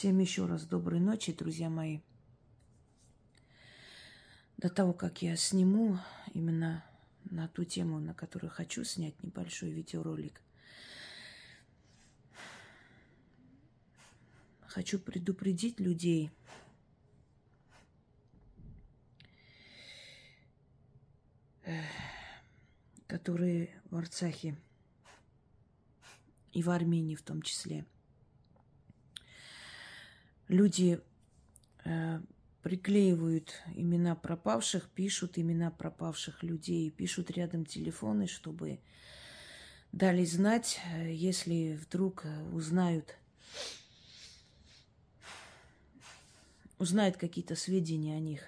Всем 0.00 0.18
еще 0.18 0.46
раз 0.46 0.64
доброй 0.64 0.98
ночи, 0.98 1.30
друзья 1.30 1.68
мои. 1.68 2.00
До 4.56 4.70
того, 4.70 4.94
как 4.94 5.20
я 5.20 5.36
сниму 5.36 5.98
именно 6.32 6.82
на 7.24 7.48
ту 7.48 7.64
тему, 7.64 8.00
на 8.00 8.14
которую 8.14 8.50
хочу 8.50 8.82
снять 8.82 9.22
небольшой 9.22 9.72
видеоролик, 9.72 10.40
хочу 14.62 14.98
предупредить 14.98 15.78
людей, 15.78 16.30
которые 23.06 23.78
в 23.90 23.96
Арцахе 23.96 24.56
и 26.52 26.62
в 26.62 26.70
Армении 26.70 27.16
в 27.16 27.22
том 27.22 27.42
числе– 27.42 27.84
люди 30.50 31.00
э, 31.84 32.20
приклеивают 32.62 33.54
имена 33.74 34.14
пропавших, 34.16 34.90
пишут 34.90 35.38
имена 35.38 35.70
пропавших 35.70 36.42
людей, 36.42 36.90
пишут 36.90 37.30
рядом 37.30 37.64
телефоны, 37.64 38.26
чтобы 38.26 38.80
дали 39.92 40.24
знать, 40.24 40.80
э, 40.92 41.12
если 41.12 41.78
вдруг 41.80 42.24
узнают, 42.52 43.16
узнают 46.78 47.16
какие-то 47.16 47.54
сведения 47.54 48.16
о 48.16 48.20
них. 48.20 48.42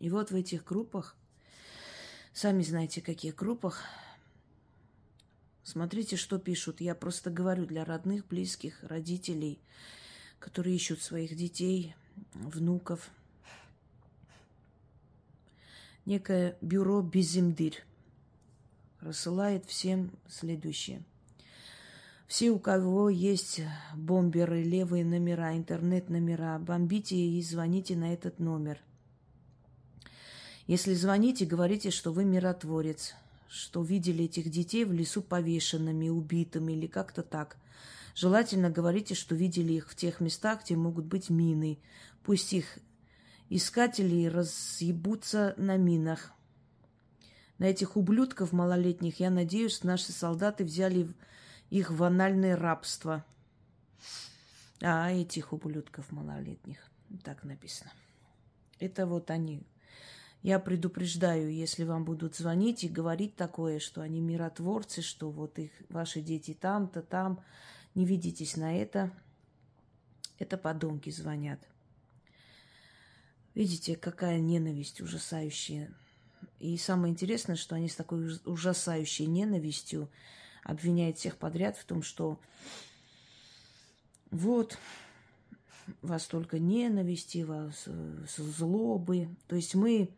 И 0.00 0.10
вот 0.10 0.30
в 0.30 0.34
этих 0.34 0.64
группах, 0.64 1.14
сами 2.32 2.62
знаете, 2.62 3.00
каких 3.00 3.34
группах, 3.34 3.82
Смотрите, 5.64 6.16
что 6.16 6.38
пишут. 6.38 6.82
Я 6.82 6.94
просто 6.94 7.30
говорю 7.30 7.64
для 7.64 7.86
родных, 7.86 8.26
близких, 8.26 8.84
родителей, 8.84 9.58
которые 10.38 10.76
ищут 10.76 11.00
своих 11.00 11.34
детей, 11.34 11.94
внуков. 12.34 13.10
Некое 16.04 16.58
бюро 16.60 17.00
Безимдырь 17.00 17.82
рассылает 19.00 19.64
всем 19.64 20.10
следующее. 20.28 21.02
Все, 22.26 22.50
у 22.50 22.58
кого 22.58 23.08
есть 23.08 23.62
бомберы, 23.94 24.62
левые 24.62 25.04
номера, 25.04 25.56
интернет-номера, 25.56 26.58
бомбите 26.58 27.16
и 27.16 27.42
звоните 27.42 27.96
на 27.96 28.12
этот 28.12 28.38
номер. 28.38 28.78
Если 30.66 30.92
звоните, 30.92 31.46
говорите, 31.46 31.90
что 31.90 32.12
вы 32.12 32.24
миротворец– 32.26 33.14
что 33.54 33.82
видели 33.82 34.24
этих 34.24 34.50
детей 34.50 34.84
в 34.84 34.92
лесу 34.92 35.22
повешенными, 35.22 36.08
убитыми 36.08 36.72
или 36.72 36.88
как-то 36.88 37.22
так. 37.22 37.56
Желательно 38.14 38.68
говорите, 38.68 39.14
что 39.14 39.34
видели 39.34 39.74
их 39.74 39.88
в 39.88 39.94
тех 39.94 40.20
местах, 40.20 40.64
где 40.64 40.76
могут 40.76 41.04
быть 41.04 41.30
мины. 41.30 41.78
Пусть 42.24 42.52
их 42.52 42.78
искатели 43.50 44.26
разъебутся 44.26 45.54
на 45.56 45.76
минах. 45.76 46.32
На 47.58 47.66
этих 47.66 47.96
ублюдков 47.96 48.52
малолетних, 48.52 49.20
я 49.20 49.30
надеюсь, 49.30 49.84
наши 49.84 50.10
солдаты 50.10 50.64
взяли 50.64 51.08
их 51.70 51.90
в 51.90 52.02
анальное 52.02 52.56
рабство. 52.56 53.24
А, 54.82 55.12
этих 55.12 55.52
ублюдков 55.52 56.10
малолетних. 56.10 56.78
Так 57.22 57.44
написано. 57.44 57.92
Это 58.80 59.06
вот 59.06 59.30
они, 59.30 59.62
я 60.44 60.58
предупреждаю, 60.58 61.50
если 61.50 61.84
вам 61.84 62.04
будут 62.04 62.36
звонить 62.36 62.84
и 62.84 62.88
говорить 62.88 63.34
такое, 63.34 63.78
что 63.78 64.02
они 64.02 64.20
миротворцы, 64.20 65.00
что 65.00 65.30
вот 65.30 65.58
их 65.58 65.70
ваши 65.88 66.20
дети 66.20 66.52
там-то, 66.52 67.00
там, 67.00 67.42
не 67.94 68.04
ведитесь 68.04 68.58
на 68.58 68.78
это. 68.78 69.10
Это 70.38 70.58
подонки 70.58 71.08
звонят. 71.08 71.66
Видите, 73.54 73.96
какая 73.96 74.38
ненависть 74.38 75.00
ужасающая. 75.00 75.94
И 76.60 76.76
самое 76.76 77.12
интересное, 77.12 77.56
что 77.56 77.76
они 77.76 77.88
с 77.88 77.96
такой 77.96 78.38
ужасающей 78.44 79.24
ненавистью 79.24 80.10
обвиняют 80.62 81.16
всех 81.16 81.38
подряд 81.38 81.78
в 81.78 81.86
том, 81.86 82.02
что 82.02 82.38
вот, 84.30 84.76
вас 86.02 86.26
только 86.26 86.58
ненависти, 86.58 87.44
вас 87.44 87.84
э, 87.86 88.26
злобы. 88.36 89.30
То 89.46 89.56
есть 89.56 89.74
мы 89.74 90.10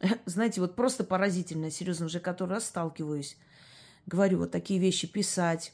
знаете, 0.26 0.60
вот 0.60 0.76
просто 0.76 1.04
поразительно, 1.04 1.70
серьезно, 1.70 2.06
уже 2.06 2.20
который 2.20 2.50
раз 2.50 2.66
сталкиваюсь. 2.66 3.36
Говорю, 4.06 4.38
вот 4.38 4.50
такие 4.50 4.78
вещи 4.78 5.06
писать, 5.06 5.72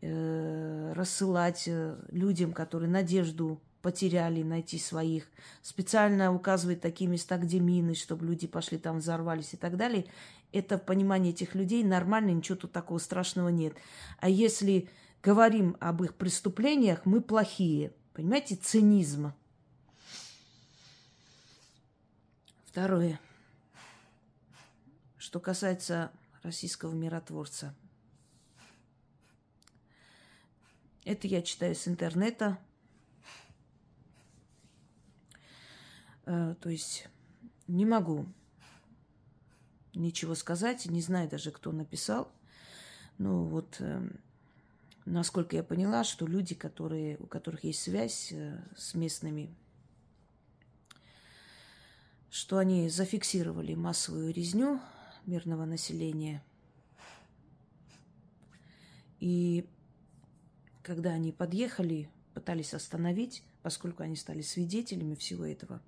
э, 0.00 0.92
рассылать 0.94 1.64
э, 1.66 1.96
людям, 2.10 2.52
которые 2.52 2.90
надежду 2.90 3.60
потеряли, 3.82 4.42
найти 4.42 4.78
своих, 4.78 5.28
специально 5.62 6.34
указывать 6.34 6.80
такие 6.80 7.08
места, 7.08 7.36
где 7.36 7.60
мины, 7.60 7.94
чтобы 7.94 8.26
люди 8.26 8.46
пошли 8.46 8.78
там, 8.78 8.98
взорвались 8.98 9.54
и 9.54 9.56
так 9.56 9.76
далее. 9.76 10.06
Это 10.52 10.78
в 10.78 10.84
понимании 10.84 11.30
этих 11.30 11.54
людей 11.54 11.84
нормально, 11.84 12.30
ничего 12.30 12.56
тут 12.56 12.72
такого 12.72 12.98
страшного 12.98 13.48
нет. 13.48 13.74
А 14.18 14.28
если 14.28 14.88
говорим 15.22 15.76
об 15.78 16.02
их 16.02 16.14
преступлениях, 16.14 17.02
мы 17.04 17.20
плохие. 17.20 17.92
Понимаете, 18.12 18.56
цинизм. 18.56 19.32
Второе. 22.76 23.18
Что 25.16 25.40
касается 25.40 26.12
российского 26.42 26.92
миротворца. 26.92 27.74
Это 31.06 31.26
я 31.26 31.40
читаю 31.40 31.74
с 31.74 31.88
интернета. 31.88 32.58
Э, 36.26 36.54
то 36.60 36.68
есть 36.68 37.08
не 37.66 37.86
могу 37.86 38.26
ничего 39.94 40.34
сказать, 40.34 40.84
не 40.84 41.00
знаю 41.00 41.30
даже, 41.30 41.52
кто 41.52 41.72
написал. 41.72 42.30
Ну 43.16 43.44
вот, 43.44 43.76
э, 43.78 44.06
насколько 45.06 45.56
я 45.56 45.62
поняла, 45.62 46.04
что 46.04 46.26
люди, 46.26 46.54
которые, 46.54 47.16
у 47.20 47.26
которых 47.26 47.64
есть 47.64 47.80
связь 47.80 48.32
э, 48.32 48.62
с 48.76 48.92
местными 48.92 49.56
что 52.30 52.58
они 52.58 52.88
зафиксировали 52.88 53.74
массовую 53.74 54.32
резню 54.32 54.80
мирного 55.26 55.64
населения. 55.64 56.42
И 59.18 59.66
когда 60.82 61.10
они 61.10 61.32
подъехали, 61.32 62.08
пытались 62.34 62.74
остановить, 62.74 63.42
поскольку 63.62 64.02
они 64.02 64.16
стали 64.16 64.42
свидетелями 64.42 65.14
всего 65.14 65.44
этого, 65.44 65.82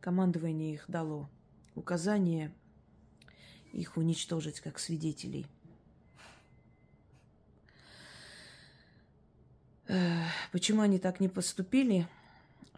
командование 0.00 0.74
их 0.74 0.84
дало 0.88 1.28
указание 1.74 2.52
их 3.72 3.96
уничтожить 3.96 4.60
как 4.60 4.78
свидетелей. 4.78 5.46
Почему 10.52 10.82
они 10.82 10.98
так 10.98 11.20
не 11.20 11.28
поступили? 11.28 12.06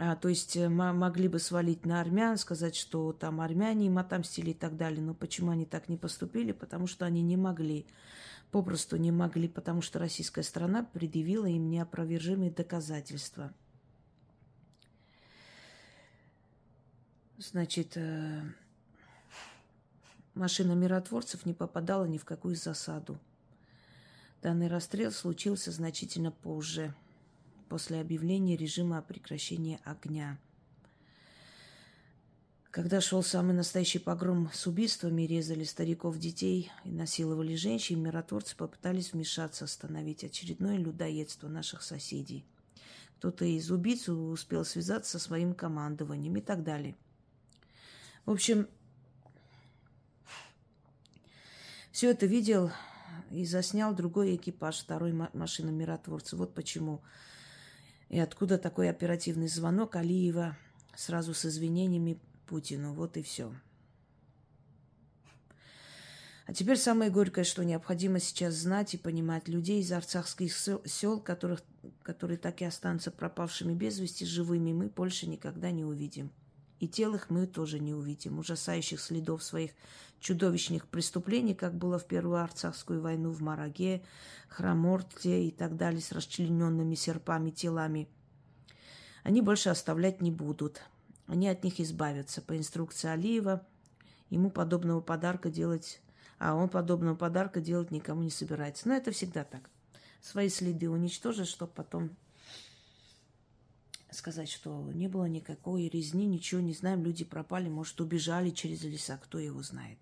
А, 0.02 0.16
то 0.16 0.30
есть 0.30 0.56
э, 0.56 0.66
могли 0.70 1.28
бы 1.28 1.38
свалить 1.38 1.84
на 1.84 2.00
армян, 2.00 2.38
сказать, 2.38 2.74
что 2.74 3.12
там 3.12 3.38
армяне 3.42 3.88
им 3.88 3.98
отомстили 3.98 4.52
и 4.52 4.54
так 4.54 4.78
далее. 4.78 5.02
Но 5.02 5.12
почему 5.12 5.50
они 5.50 5.66
так 5.66 5.90
не 5.90 5.98
поступили? 5.98 6.52
Потому 6.52 6.86
что 6.86 7.04
они 7.04 7.20
не 7.20 7.36
могли. 7.36 7.84
Попросту 8.50 8.96
не 8.96 9.12
могли, 9.12 9.46
потому 9.46 9.82
что 9.82 9.98
российская 9.98 10.42
страна 10.42 10.84
предъявила 10.84 11.44
им 11.44 11.68
неопровержимые 11.68 12.50
доказательства. 12.50 13.52
Значит, 17.36 17.98
э, 17.98 18.40
машина 20.32 20.72
миротворцев 20.72 21.44
не 21.44 21.52
попадала 21.52 22.06
ни 22.06 22.16
в 22.16 22.24
какую 22.24 22.56
засаду. 22.56 23.18
Данный 24.40 24.68
расстрел 24.68 25.12
случился 25.12 25.70
значительно 25.72 26.30
позже– 26.30 26.94
после 27.70 28.00
объявления 28.00 28.56
режима 28.56 28.98
о 28.98 29.02
прекращении 29.02 29.78
огня. 29.84 30.38
Когда 32.72 33.00
шел 33.00 33.22
самый 33.22 33.54
настоящий 33.54 34.00
погром 34.00 34.50
с 34.52 34.66
убийствами, 34.66 35.22
резали 35.22 35.62
стариков, 35.62 36.18
детей 36.18 36.70
и 36.84 36.90
насиловали 36.90 37.54
женщин, 37.54 38.02
миротворцы 38.02 38.56
попытались 38.56 39.12
вмешаться, 39.12 39.64
остановить 39.64 40.24
очередное 40.24 40.76
людоедство 40.76 41.46
наших 41.48 41.82
соседей. 41.82 42.44
Кто-то 43.18 43.44
из 43.44 43.70
убийц 43.70 44.08
успел 44.08 44.64
связаться 44.64 45.18
со 45.18 45.24
своим 45.24 45.54
командованием 45.54 46.36
и 46.36 46.40
так 46.40 46.64
далее. 46.64 46.96
В 48.26 48.32
общем, 48.32 48.68
все 51.92 52.10
это 52.10 52.26
видел 52.26 52.72
и 53.30 53.44
заснял 53.44 53.94
другой 53.94 54.34
экипаж 54.34 54.80
второй 54.80 55.12
машины 55.12 55.70
миротворца. 55.70 56.36
Вот 56.36 56.52
почему 56.54 57.00
и 58.10 58.18
откуда 58.18 58.58
такой 58.58 58.90
оперативный 58.90 59.48
звонок 59.48 59.96
Алиева 59.96 60.56
сразу 60.96 61.32
с 61.32 61.46
извинениями 61.46 62.18
Путину. 62.46 62.92
Вот 62.92 63.16
и 63.16 63.22
все. 63.22 63.52
А 66.46 66.52
теперь 66.52 66.76
самое 66.76 67.12
горькое, 67.12 67.44
что 67.44 67.64
необходимо 67.64 68.18
сейчас 68.18 68.54
знать 68.54 68.94
и 68.94 68.98
понимать 68.98 69.46
людей 69.46 69.80
из 69.80 69.92
арцахских 69.92 70.52
сел, 70.52 71.20
которых, 71.20 71.62
которые 72.02 72.38
так 72.38 72.60
и 72.60 72.64
останутся 72.64 73.12
пропавшими 73.12 73.72
без 73.72 74.00
вести, 74.00 74.24
живыми, 74.24 74.72
мы 74.72 74.88
больше 74.88 75.28
никогда 75.28 75.70
не 75.70 75.84
увидим. 75.84 76.32
И 76.80 76.88
тел 76.88 77.14
их 77.14 77.30
мы 77.30 77.46
тоже 77.46 77.78
не 77.78 77.94
увидим. 77.94 78.38
Ужасающих 78.38 79.00
следов 79.00 79.44
своих 79.44 79.70
чудовищных 80.18 80.88
преступлений, 80.88 81.54
как 81.54 81.74
было 81.74 81.98
в 81.98 82.06
Первую 82.06 82.42
Арцахскую 82.42 83.00
войну 83.00 83.30
в 83.30 83.40
Мараге, 83.40 84.02
Храморте 84.48 85.44
и 85.44 85.50
так 85.52 85.76
далее, 85.76 86.00
с 86.00 86.10
расчлененными 86.10 86.94
серпами 86.94 87.50
телами. 87.50 88.08
Они 89.22 89.42
больше 89.42 89.68
оставлять 89.68 90.20
не 90.20 90.32
будут. 90.32 90.82
Они 91.26 91.48
от 91.48 91.62
них 91.62 91.78
избавятся. 91.80 92.42
По 92.42 92.56
инструкции 92.56 93.08
Алиева 93.08 93.64
ему 94.30 94.50
подобного 94.50 95.00
подарка 95.00 95.50
делать 95.50 96.00
а 96.40 96.54
он 96.54 96.70
подобного 96.70 97.14
подарка 97.14 97.60
делать 97.60 97.90
никому 97.90 98.22
не 98.22 98.30
собирается. 98.30 98.88
Но 98.88 98.94
это 98.94 99.12
всегда 99.12 99.44
так. 99.44 99.68
Свои 100.22 100.48
следы 100.48 100.88
уничтожить, 100.88 101.48
чтобы 101.48 101.72
потом 101.72 102.16
сказать, 104.14 104.48
что 104.48 104.90
не 104.92 105.08
было 105.08 105.26
никакой 105.26 105.88
резни, 105.88 106.26
ничего 106.26 106.60
не 106.60 106.72
знаем, 106.72 107.04
люди 107.04 107.24
пропали, 107.24 107.68
может, 107.68 108.00
убежали 108.00 108.50
через 108.50 108.82
леса, 108.82 109.16
кто 109.18 109.38
его 109.38 109.62
знает. 109.62 109.98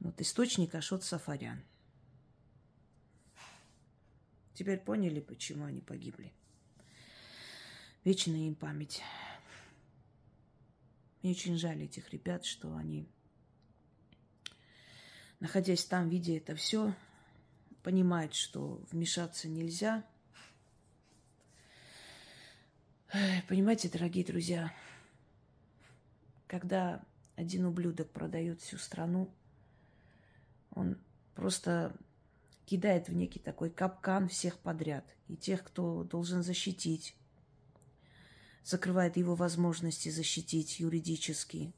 Вот 0.00 0.20
источник 0.20 0.74
Ашот 0.74 1.04
Сафарян. 1.04 1.62
Теперь 4.54 4.78
поняли, 4.78 5.20
почему 5.20 5.64
они 5.64 5.80
погибли. 5.80 6.32
Вечная 8.04 8.46
им 8.48 8.54
память. 8.54 9.00
Мне 11.22 11.32
очень 11.32 11.56
жаль 11.56 11.82
этих 11.82 12.10
ребят, 12.10 12.44
что 12.44 12.74
они 12.74 13.08
находясь 15.42 15.84
там, 15.84 16.08
видя 16.08 16.36
это 16.36 16.54
все, 16.54 16.94
понимает, 17.82 18.32
что 18.32 18.80
вмешаться 18.92 19.48
нельзя. 19.48 20.04
Понимаете, 23.46 23.90
дорогие 23.90 24.24
друзья, 24.24 24.72
когда 26.46 27.04
один 27.36 27.66
ублюдок 27.66 28.10
продает 28.10 28.62
всю 28.62 28.78
страну, 28.78 29.30
он 30.70 30.96
просто 31.34 31.94
кидает 32.64 33.08
в 33.08 33.14
некий 33.14 33.38
такой 33.38 33.68
капкан 33.68 34.28
всех 34.28 34.58
подряд. 34.58 35.04
И 35.28 35.36
тех, 35.36 35.62
кто 35.62 36.04
должен 36.04 36.42
защитить, 36.42 37.14
закрывает 38.64 39.18
его 39.18 39.34
возможности 39.34 40.08
защитить 40.08 40.80
юридически, 40.80 41.74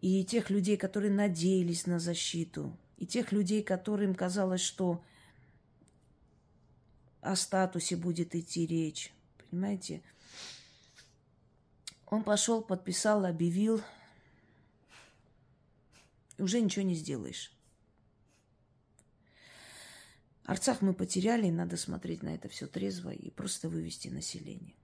и 0.00 0.24
тех 0.24 0.50
людей, 0.50 0.76
которые 0.76 1.12
надеялись 1.12 1.86
на 1.86 1.98
защиту, 1.98 2.78
и 2.96 3.06
тех 3.06 3.32
людей, 3.32 3.64
которым 3.64 4.14
казалось, 4.14 4.60
что 4.60 5.02
о 7.22 7.34
статусе 7.34 7.96
будет 7.96 8.36
идти 8.36 8.66
речь. 8.66 9.12
Понимаете? 9.50 10.02
Он 12.06 12.22
пошел, 12.24 12.62
подписал, 12.62 13.24
объявил. 13.24 13.82
И 16.38 16.42
уже 16.42 16.60
ничего 16.60 16.84
не 16.84 16.94
сделаешь. 16.94 17.52
Арцах 20.44 20.82
мы 20.82 20.94
потеряли, 20.94 21.48
надо 21.50 21.76
смотреть 21.76 22.22
на 22.22 22.34
это 22.34 22.48
все 22.48 22.66
трезво 22.66 23.10
и 23.10 23.30
просто 23.30 23.68
вывести 23.68 24.08
население. 24.08 24.74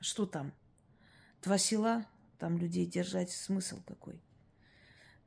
Что 0.00 0.26
там? 0.26 0.52
Два 1.42 1.56
села, 1.58 2.06
там 2.38 2.58
людей 2.58 2.86
держать 2.86 3.30
смысл 3.30 3.80
какой? 3.86 4.20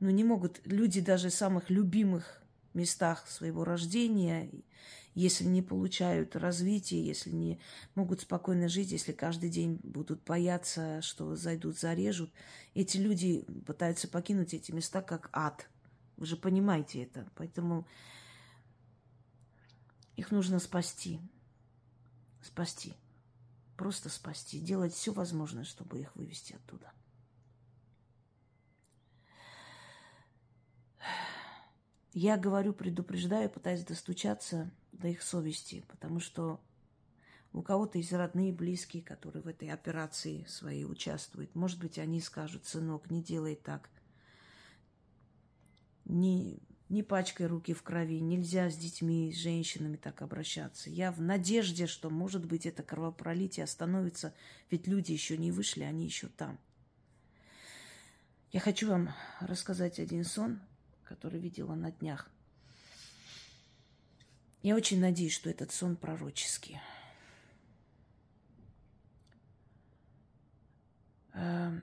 Ну, 0.00 0.10
не 0.10 0.24
могут 0.24 0.60
люди 0.66 1.00
даже 1.00 1.30
самых 1.30 1.70
любимых 1.70 2.43
местах 2.74 3.28
своего 3.28 3.64
рождения, 3.64 4.50
если 5.14 5.44
не 5.44 5.62
получают 5.62 6.34
развития, 6.36 7.02
если 7.02 7.30
не 7.30 7.60
могут 7.94 8.22
спокойно 8.22 8.68
жить, 8.68 8.90
если 8.90 9.12
каждый 9.12 9.48
день 9.48 9.78
будут 9.82 10.24
бояться, 10.24 11.00
что 11.02 11.36
зайдут, 11.36 11.78
зарежут, 11.78 12.32
эти 12.74 12.96
люди 12.96 13.46
пытаются 13.66 14.08
покинуть 14.08 14.54
эти 14.54 14.72
места 14.72 15.02
как 15.02 15.30
ад. 15.32 15.68
Вы 16.16 16.26
же 16.26 16.36
понимаете 16.36 17.02
это. 17.02 17.28
Поэтому 17.36 17.86
их 20.16 20.30
нужно 20.30 20.58
спасти. 20.58 21.20
Спасти. 22.42 22.94
Просто 23.76 24.08
спасти. 24.08 24.60
Делать 24.60 24.92
все 24.92 25.12
возможное, 25.12 25.64
чтобы 25.64 26.00
их 26.00 26.14
вывести 26.16 26.54
оттуда. 26.54 26.92
Я 32.14 32.36
говорю, 32.36 32.72
предупреждаю, 32.72 33.50
пытаюсь 33.50 33.82
достучаться 33.82 34.70
до 34.92 35.08
их 35.08 35.20
совести, 35.20 35.84
потому 35.88 36.20
что 36.20 36.60
у 37.52 37.60
кого-то 37.60 37.98
есть 37.98 38.12
родные, 38.12 38.52
близкие, 38.52 39.02
которые 39.02 39.42
в 39.42 39.48
этой 39.48 39.68
операции 39.68 40.44
своей 40.44 40.84
участвуют. 40.84 41.56
Может 41.56 41.80
быть, 41.80 41.98
они 41.98 42.20
скажут, 42.20 42.66
сынок, 42.66 43.10
не 43.10 43.20
делай 43.20 43.56
так. 43.56 43.90
Не, 46.04 46.62
не 46.88 47.02
пачкай 47.02 47.48
руки 47.48 47.74
в 47.74 47.82
крови. 47.82 48.20
Нельзя 48.20 48.70
с 48.70 48.76
детьми, 48.76 49.32
с 49.32 49.38
женщинами 49.38 49.96
так 49.96 50.22
обращаться. 50.22 50.90
Я 50.90 51.10
в 51.10 51.20
надежде, 51.20 51.88
что, 51.88 52.10
может 52.10 52.46
быть, 52.46 52.64
это 52.64 52.84
кровопролитие 52.84 53.64
остановится, 53.64 54.34
ведь 54.70 54.86
люди 54.86 55.10
еще 55.10 55.36
не 55.36 55.50
вышли, 55.50 55.82
они 55.82 56.04
еще 56.04 56.28
там. 56.28 56.60
Я 58.52 58.60
хочу 58.60 58.88
вам 58.88 59.12
рассказать 59.40 59.98
один 59.98 60.24
сон, 60.24 60.60
который 61.04 61.40
видела 61.40 61.74
на 61.74 61.92
днях. 61.92 62.30
Я 64.62 64.76
очень 64.76 65.00
надеюсь, 65.00 65.34
что 65.34 65.50
этот 65.50 65.72
сон 65.72 65.96
пророческий. 65.96 66.80
Эм, 71.34 71.82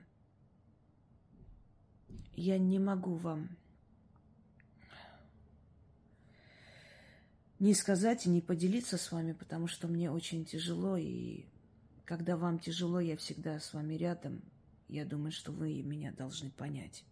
я 2.34 2.58
не 2.58 2.78
могу 2.78 3.14
вам 3.14 3.56
не 7.60 7.74
сказать 7.74 8.26
и 8.26 8.30
не 8.30 8.40
поделиться 8.40 8.98
с 8.98 9.12
вами, 9.12 9.32
потому 9.32 9.68
что 9.68 9.86
мне 9.86 10.10
очень 10.10 10.44
тяжело, 10.44 10.96
и 10.96 11.44
когда 12.04 12.36
вам 12.36 12.58
тяжело, 12.58 12.98
я 12.98 13.16
всегда 13.16 13.60
с 13.60 13.72
вами 13.72 13.94
рядом. 13.94 14.42
Я 14.88 15.04
думаю, 15.04 15.30
что 15.30 15.52
вы 15.52 15.80
меня 15.82 16.10
должны 16.10 16.50
понять. 16.50 17.04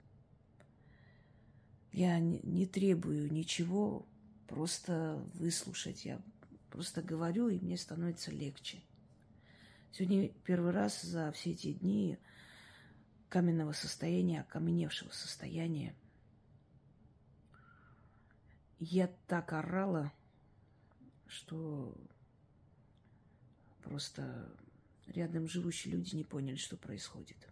Я 1.92 2.18
не, 2.20 2.66
требую 2.66 3.32
ничего, 3.32 4.06
просто 4.46 5.24
выслушать. 5.34 6.04
Я 6.04 6.20
просто 6.70 7.02
говорю, 7.02 7.48
и 7.48 7.58
мне 7.58 7.76
становится 7.76 8.30
легче. 8.30 8.80
Сегодня 9.92 10.28
первый 10.44 10.70
раз 10.70 11.02
за 11.02 11.32
все 11.32 11.50
эти 11.50 11.72
дни 11.72 12.18
каменного 13.28 13.72
состояния, 13.72 14.42
окаменевшего 14.42 15.10
состояния, 15.10 15.94
я 18.78 19.08
так 19.26 19.52
орала, 19.52 20.12
что 21.26 21.94
просто 23.82 24.48
рядом 25.06 25.48
живущие 25.48 25.94
люди 25.94 26.14
не 26.14 26.24
поняли, 26.24 26.56
что 26.56 26.76
происходит. 26.76 27.49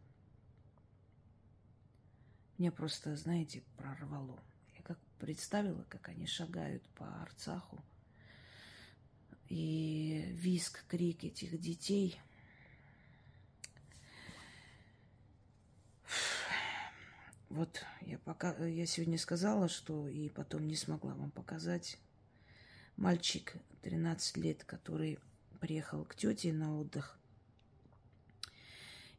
Меня 2.58 2.72
просто, 2.72 3.14
знаете, 3.14 3.62
прорвало. 3.76 4.42
Я 4.76 4.82
как 4.82 4.98
представила, 5.20 5.84
как 5.88 6.08
они 6.08 6.26
шагают 6.26 6.82
по 6.96 7.06
Арцаху. 7.22 7.78
И 9.48 10.24
виск, 10.32 10.84
крик 10.88 11.22
этих 11.22 11.60
детей. 11.60 12.20
Вот 17.48 17.82
я 18.02 18.18
пока 18.18 18.54
я 18.66 18.86
сегодня 18.86 19.18
сказала, 19.18 19.68
что 19.68 20.08
и 20.08 20.28
потом 20.28 20.66
не 20.66 20.76
смогла 20.76 21.14
вам 21.14 21.30
показать. 21.30 21.98
Мальчик 22.96 23.54
13 23.82 24.36
лет, 24.36 24.64
который 24.64 25.20
приехал 25.60 26.04
к 26.04 26.16
тете 26.16 26.52
на 26.52 26.76
отдых. 26.76 27.17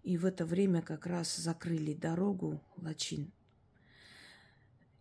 И 0.04 0.18
в 0.18 0.26
это 0.26 0.46
время 0.46 0.82
как 0.82 1.06
раз 1.06 1.36
закрыли 1.36 1.94
дорогу 1.94 2.64
Лачин. 2.78 3.32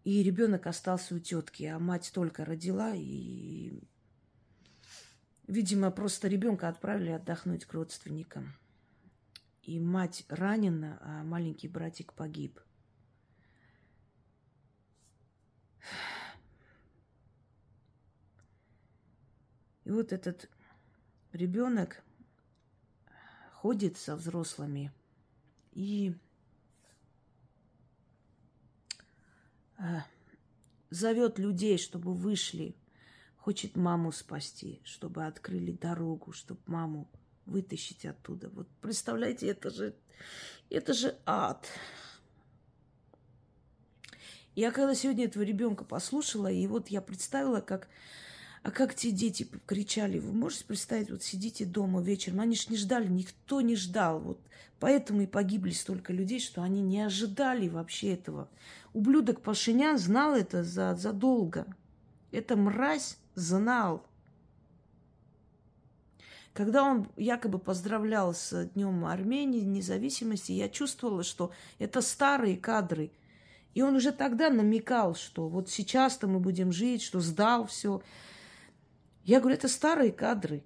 И 0.05 0.23
ребенок 0.23 0.67
остался 0.67 1.15
у 1.15 1.19
тетки, 1.19 1.65
а 1.65 1.79
мать 1.79 2.11
только 2.15 2.45
родила, 2.45 2.95
и, 2.95 3.83
видимо, 5.47 5.91
просто 5.91 6.29
ребенка 6.29 6.69
отправили 6.69 7.11
отдохнуть 7.11 7.65
к 7.65 7.73
родственникам. 7.75 8.55
И 9.63 9.79
мать 9.79 10.25
ранена, 10.29 10.99
а 11.03 11.23
маленький 11.25 11.69
братик 11.69 12.15
погиб. 12.15 12.59
И 19.85 19.91
вот 19.91 20.13
этот 20.13 20.51
ребенок 21.33 22.03
ходит 23.63 23.97
со 23.97 24.15
взрослыми 24.15 24.93
и 25.73 26.15
э, 29.79 29.83
зовет 30.91 31.41
людей, 31.41 31.77
чтобы 31.77 32.15
вышли. 32.15 32.77
Хочет 33.37 33.77
маму 33.77 34.13
спасти, 34.13 34.81
чтобы 34.85 35.27
открыли 35.27 35.73
дорогу, 35.73 36.33
чтобы 36.33 36.61
маму 36.67 37.11
вытащить 37.47 38.05
оттуда. 38.05 38.49
Вот 38.51 38.69
представляете, 38.81 39.49
это 39.49 39.71
же, 39.71 39.97
это 40.71 40.93
же 40.93 41.19
ад. 41.27 41.67
Я 44.55 44.71
когда 44.71 44.95
сегодня 44.95 45.25
этого 45.25 45.43
ребенка 45.43 45.85
послушала, 45.85 46.51
и 46.51 46.67
вот 46.69 46.89
я 46.89 47.01
представила, 47.01 47.61
как 47.61 47.89
а 48.63 48.71
как 48.71 48.95
те 48.95 49.11
дети 49.11 49.49
кричали, 49.67 50.19
вы 50.19 50.33
можете 50.33 50.65
представить, 50.65 51.11
вот 51.11 51.23
сидите 51.23 51.65
дома 51.65 52.03
вечером, 52.03 52.41
они 52.41 52.57
ж 52.57 52.69
не 52.69 52.77
ждали, 52.77 53.07
никто 53.09 53.61
не 53.61 53.77
ждал. 53.77 54.21
Вот 54.21 54.41
поэтому 54.81 55.23
и 55.23 55.27
погибли 55.27 55.71
столько 55.71 56.13
людей, 56.13 56.41
что 56.41 56.63
они 56.63 56.81
не 56.81 57.01
ожидали 57.01 57.69
вообще 57.69 58.15
этого. 58.15 58.49
Ублюдок 58.93 59.41
Пашинян 59.43 59.99
знал 59.99 60.35
это 60.35 60.65
за, 60.65 60.95
задолго. 60.97 61.67
Эта 62.31 62.57
мразь 62.57 63.17
знал. 63.35 64.05
Когда 66.53 66.83
он 66.83 67.09
якобы 67.17 67.61
поздравлял 67.61 68.35
с 68.35 68.71
Днем 68.75 69.05
Армении, 69.05 69.61
независимости, 69.61 70.53
я 70.53 70.69
чувствовала, 70.69 71.23
что 71.23 71.53
это 71.79 72.01
старые 72.01 72.57
кадры. 72.57 73.13
И 73.75 73.83
он 73.83 73.95
уже 73.95 74.11
тогда 74.11 74.51
намекал, 74.51 75.15
что 75.15 75.49
вот 75.49 75.71
сейчас-то 75.71 76.27
мы 76.27 76.41
будем 76.41 76.73
жить, 76.73 77.03
что 77.03 77.21
сдал 77.21 77.67
все. 77.67 78.03
Я 79.29 79.41
говорю, 79.41 79.57
это 79.57 79.69
старые 79.69 80.11
кадры. 80.11 80.65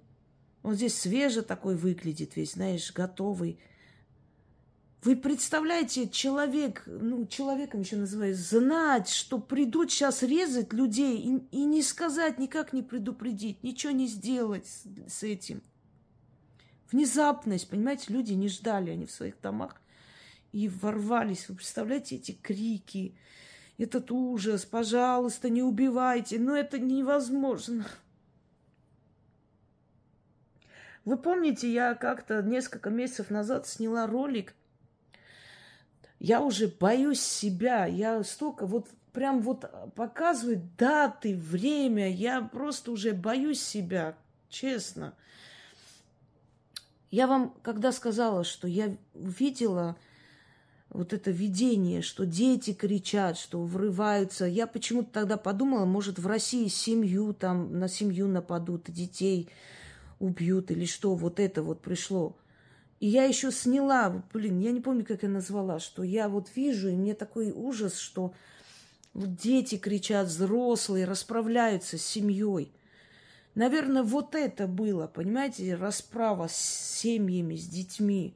Он 0.63 0.73
здесь 0.73 0.97
свеже 0.97 1.41
такой 1.41 1.75
выглядит, 1.75 2.35
весь, 2.35 2.53
знаешь, 2.53 2.91
готовый. 2.93 3.59
Вы 5.03 5.15
представляете, 5.15 6.09
человек, 6.09 6.83
ну, 6.87 7.27
человеком 7.27 7.81
еще 7.81 7.97
называют, 7.97 8.37
знать, 8.37 9.09
что 9.09 9.37
придут 9.37 9.91
сейчас 9.91 10.23
резать 10.23 10.73
людей 10.73 11.19
и, 11.19 11.57
и 11.57 11.65
не 11.65 11.83
сказать, 11.83 12.39
никак 12.39 12.73
не 12.73 12.81
предупредить, 12.81 13.61
ничего 13.63 13.91
не 13.91 14.07
сделать 14.07 14.65
с, 14.65 14.85
с 15.13 15.23
этим– 15.23 15.61
Внезапность, 16.93 17.69
понимаете, 17.69 18.13
люди 18.13 18.33
не 18.33 18.47
ждали, 18.47 18.91
они 18.91 19.07
в 19.07 19.11
своих 19.11 19.41
домах 19.41 19.81
и 20.51 20.69
ворвались. 20.69 21.49
Вы 21.49 21.55
представляете 21.55 22.17
эти 22.17 22.33
крики, 22.33 23.17
этот 23.79 24.11
ужас, 24.11 24.63
пожалуйста, 24.63 25.49
не 25.49 25.63
убивайте. 25.63 26.37
Но 26.37 26.55
это 26.55 26.77
невозможно. 26.77 27.87
Вы 31.05 31.17
помните, 31.17 31.71
я 31.71 31.95
как-то 31.95 32.41
несколько 32.41 32.89
месяцев 32.89 33.29
назад 33.29 33.67
сняла 33.67 34.07
ролик. 34.07 34.53
Я 36.19 36.41
уже 36.41 36.67
боюсь 36.67 37.21
себя. 37.21 37.85
Я 37.85 38.23
столько 38.23 38.65
вот 38.65 38.87
прям 39.11 39.41
вот 39.41 39.65
показывает 39.95 40.75
даты, 40.77 41.35
время. 41.35 42.09
Я 42.09 42.41
просто 42.41 42.91
уже 42.91 43.13
боюсь 43.13 43.61
себя, 43.61 44.15
честно. 44.47 45.13
Я 47.11 47.27
вам, 47.27 47.53
когда 47.61 47.91
сказала, 47.91 48.43
что 48.43 48.67
я 48.67 48.95
увидела 49.13 49.97
вот 50.89 51.11
это 51.11 51.31
видение, 51.31 52.01
что 52.01 52.25
дети 52.25 52.73
кричат, 52.73 53.37
что 53.37 53.61
врываются, 53.63 54.45
я 54.45 54.67
почему-то 54.67 55.11
тогда 55.11 55.37
подумала, 55.37 55.85
может, 55.85 56.17
в 56.17 56.27
России 56.27 56.67
семью 56.67 57.33
там, 57.33 57.77
на 57.79 57.87
семью 57.87 58.27
нападут, 58.27 58.89
детей 58.89 59.49
убьют 60.23 60.71
или 60.71 60.85
что, 60.85 61.15
вот 61.15 61.39
это 61.39 61.61
вот 61.63 61.81
пришло. 61.81 62.37
И 62.99 63.07
я 63.07 63.25
еще 63.25 63.51
сняла, 63.51 64.23
блин, 64.33 64.59
я 64.59 64.71
не 64.71 64.79
помню, 64.79 65.05
как 65.05 65.23
я 65.23 65.29
назвала, 65.29 65.79
что 65.79 66.03
я 66.03 66.29
вот 66.29 66.49
вижу, 66.55 66.89
и 66.89 66.95
мне 66.95 67.13
такой 67.13 67.51
ужас, 67.51 67.97
что 67.97 68.33
вот 69.13 69.35
дети 69.35 69.77
кричат, 69.77 70.27
взрослые, 70.27 71.05
расправляются 71.05 71.97
с 71.97 72.05
семьей– 72.05 72.71
Наверное, 73.55 74.01
вот 74.01 74.33
это 74.33 74.67
было, 74.67 75.05
понимаете, 75.05 75.75
расправа 75.75 76.47
с 76.47 76.55
семьями, 76.55 77.55
с 77.55 77.67
детьми. 77.67 78.35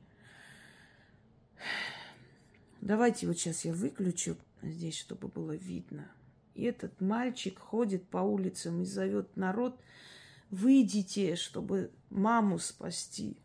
Давайте 2.81 3.25
вот 3.25 3.39
сейчас 3.39 3.65
я 3.65 3.73
выключу 3.73 4.37
здесь, 4.61 4.97
чтобы 4.97 5.27
было 5.27 5.55
видно. 5.55 6.07
И 6.53 6.63
этот 6.63 7.01
мальчик 7.01 7.57
ходит 7.57 8.07
по 8.07 8.19
улицам 8.19 8.81
и 8.83 8.85
зовет 8.85 9.35
народ, 9.35 9.79
выйдите, 10.49 11.35
чтобы 11.35 11.91
маму 12.09 12.59
спасти. 12.59 13.37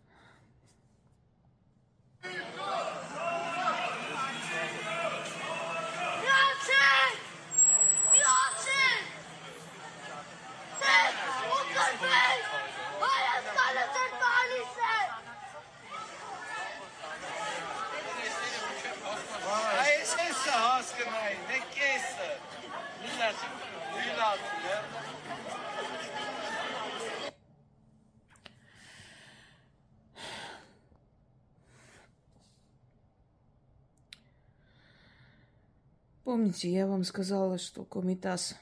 Помните, 36.32 36.72
я 36.72 36.86
вам 36.86 37.04
сказала, 37.04 37.58
что 37.58 37.84
Комитас, 37.84 38.56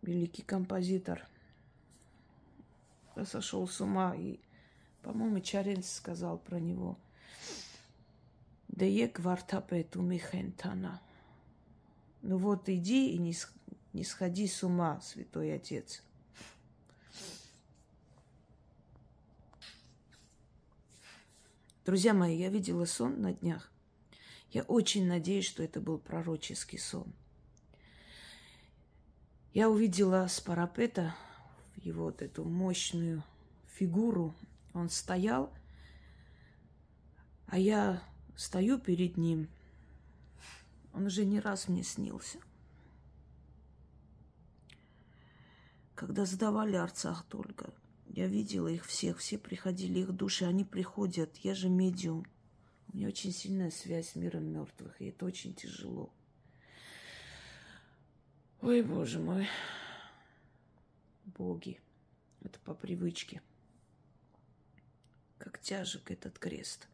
великий 0.00 0.40
композитор, 0.40 1.28
сошел 3.26 3.68
с 3.68 3.82
ума. 3.82 4.14
И, 4.16 4.40
по-моему, 5.02 5.40
Чаренц 5.40 5.90
сказал 5.90 6.38
про 6.38 6.58
него. 6.58 6.96
Да 8.68 8.86
е 8.86 9.08
квартапету 9.08 10.00
михентана. 10.00 11.02
Ну 12.22 12.38
вот 12.38 12.70
иди 12.70 13.10
и 13.10 13.18
не, 13.18 13.34
не 13.92 14.02
сходи 14.02 14.48
с 14.48 14.62
ума, 14.62 15.02
святой 15.02 15.54
отец. 15.54 16.02
Друзья 21.84 22.14
мои, 22.14 22.38
я 22.38 22.48
видела 22.48 22.86
сон 22.86 23.20
на 23.20 23.34
днях. 23.34 23.70
Я 24.50 24.62
очень 24.64 25.06
надеюсь, 25.06 25.46
что 25.46 25.62
это 25.62 25.80
был 25.80 25.98
пророческий 25.98 26.78
сон. 26.78 27.12
Я 29.52 29.70
увидела 29.70 30.26
с 30.26 30.40
парапета 30.40 31.14
его 31.76 32.04
вот 32.04 32.20
эту 32.20 32.44
мощную 32.44 33.22
фигуру. 33.68 34.34
Он 34.74 34.90
стоял, 34.90 35.52
а 37.46 37.58
я 37.58 38.02
стою 38.36 38.78
перед 38.78 39.16
ним. 39.16 39.48
Он 40.92 41.06
уже 41.06 41.24
не 41.24 41.38
раз 41.38 41.68
мне 41.68 41.84
снился. 41.84 42.38
Когда 45.94 46.24
сдавали 46.24 46.74
Арцах 46.74 47.24
только, 47.24 47.72
я 48.08 48.26
видела 48.26 48.68
их 48.68 48.84
всех, 48.84 49.18
все 49.18 49.38
приходили, 49.38 50.00
их 50.00 50.12
души, 50.12 50.44
они 50.44 50.64
приходят, 50.64 51.36
я 51.36 51.54
же 51.54 51.68
медиум– 51.68 52.26
у 52.92 52.96
меня 52.96 53.08
очень 53.08 53.32
сильная 53.32 53.70
связь 53.70 54.10
с 54.10 54.16
миром 54.16 54.52
мертвых, 54.52 55.00
и 55.00 55.06
это 55.06 55.24
очень 55.24 55.54
тяжело. 55.54 56.12
Ой, 58.62 58.82
боже 58.82 59.20
мой. 59.20 59.46
Боги. 61.24 61.80
Это 62.42 62.58
по 62.60 62.74
привычке. 62.74 63.42
Как 65.38 65.60
тяжек 65.60 66.10
этот 66.10 66.38
крест. 66.38 66.88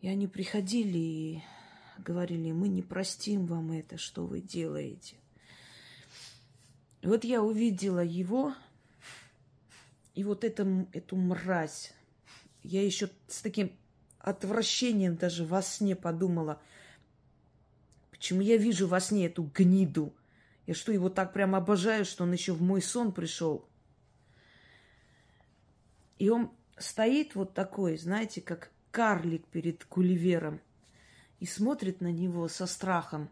И 0.00 0.08
они 0.08 0.26
приходили 0.26 0.98
и 0.98 1.42
говорили, 1.98 2.52
мы 2.52 2.68
не 2.68 2.82
простим 2.82 3.46
вам 3.46 3.72
это, 3.72 3.98
что 3.98 4.24
вы 4.24 4.40
делаете. 4.40 5.16
И 7.02 7.06
вот 7.06 7.24
я 7.24 7.42
увидела 7.42 8.02
его, 8.02 8.54
и 10.14 10.24
вот 10.24 10.42
это, 10.42 10.86
эту 10.92 11.16
мразь, 11.16 11.92
я 12.62 12.84
еще 12.84 13.10
с 13.28 13.40
таким 13.42 13.72
отвращением 14.18 15.16
даже 15.16 15.44
во 15.44 15.62
сне 15.62 15.96
подумала, 15.96 16.60
почему 18.10 18.40
я 18.40 18.56
вижу 18.56 18.86
во 18.86 19.00
сне 19.00 19.26
эту 19.26 19.44
гниду. 19.44 20.14
Я 20.66 20.74
что, 20.74 20.92
его 20.92 21.08
так 21.08 21.32
прям 21.32 21.54
обожаю, 21.54 22.04
что 22.04 22.24
он 22.24 22.32
еще 22.32 22.52
в 22.52 22.62
мой 22.62 22.82
сон 22.82 23.12
пришел. 23.12 23.66
И 26.18 26.28
он 26.28 26.52
стоит 26.76 27.34
вот 27.34 27.54
такой, 27.54 27.96
знаете, 27.96 28.40
как 28.40 28.70
карлик 28.90 29.46
перед 29.46 29.86
Гулливером 29.88 30.60
и 31.38 31.46
смотрит 31.46 32.00
на 32.00 32.12
него 32.12 32.46
со 32.48 32.66
страхом. 32.66 33.30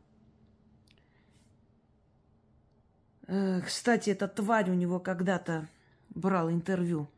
Э, 3.27 3.61
кстати, 3.61 4.11
эта 4.11 4.27
тварь 4.27 4.71
у 4.71 4.75
него 4.75 4.99
когда-то 5.01 5.69
брал 6.09 6.51
интервью. 6.51 7.09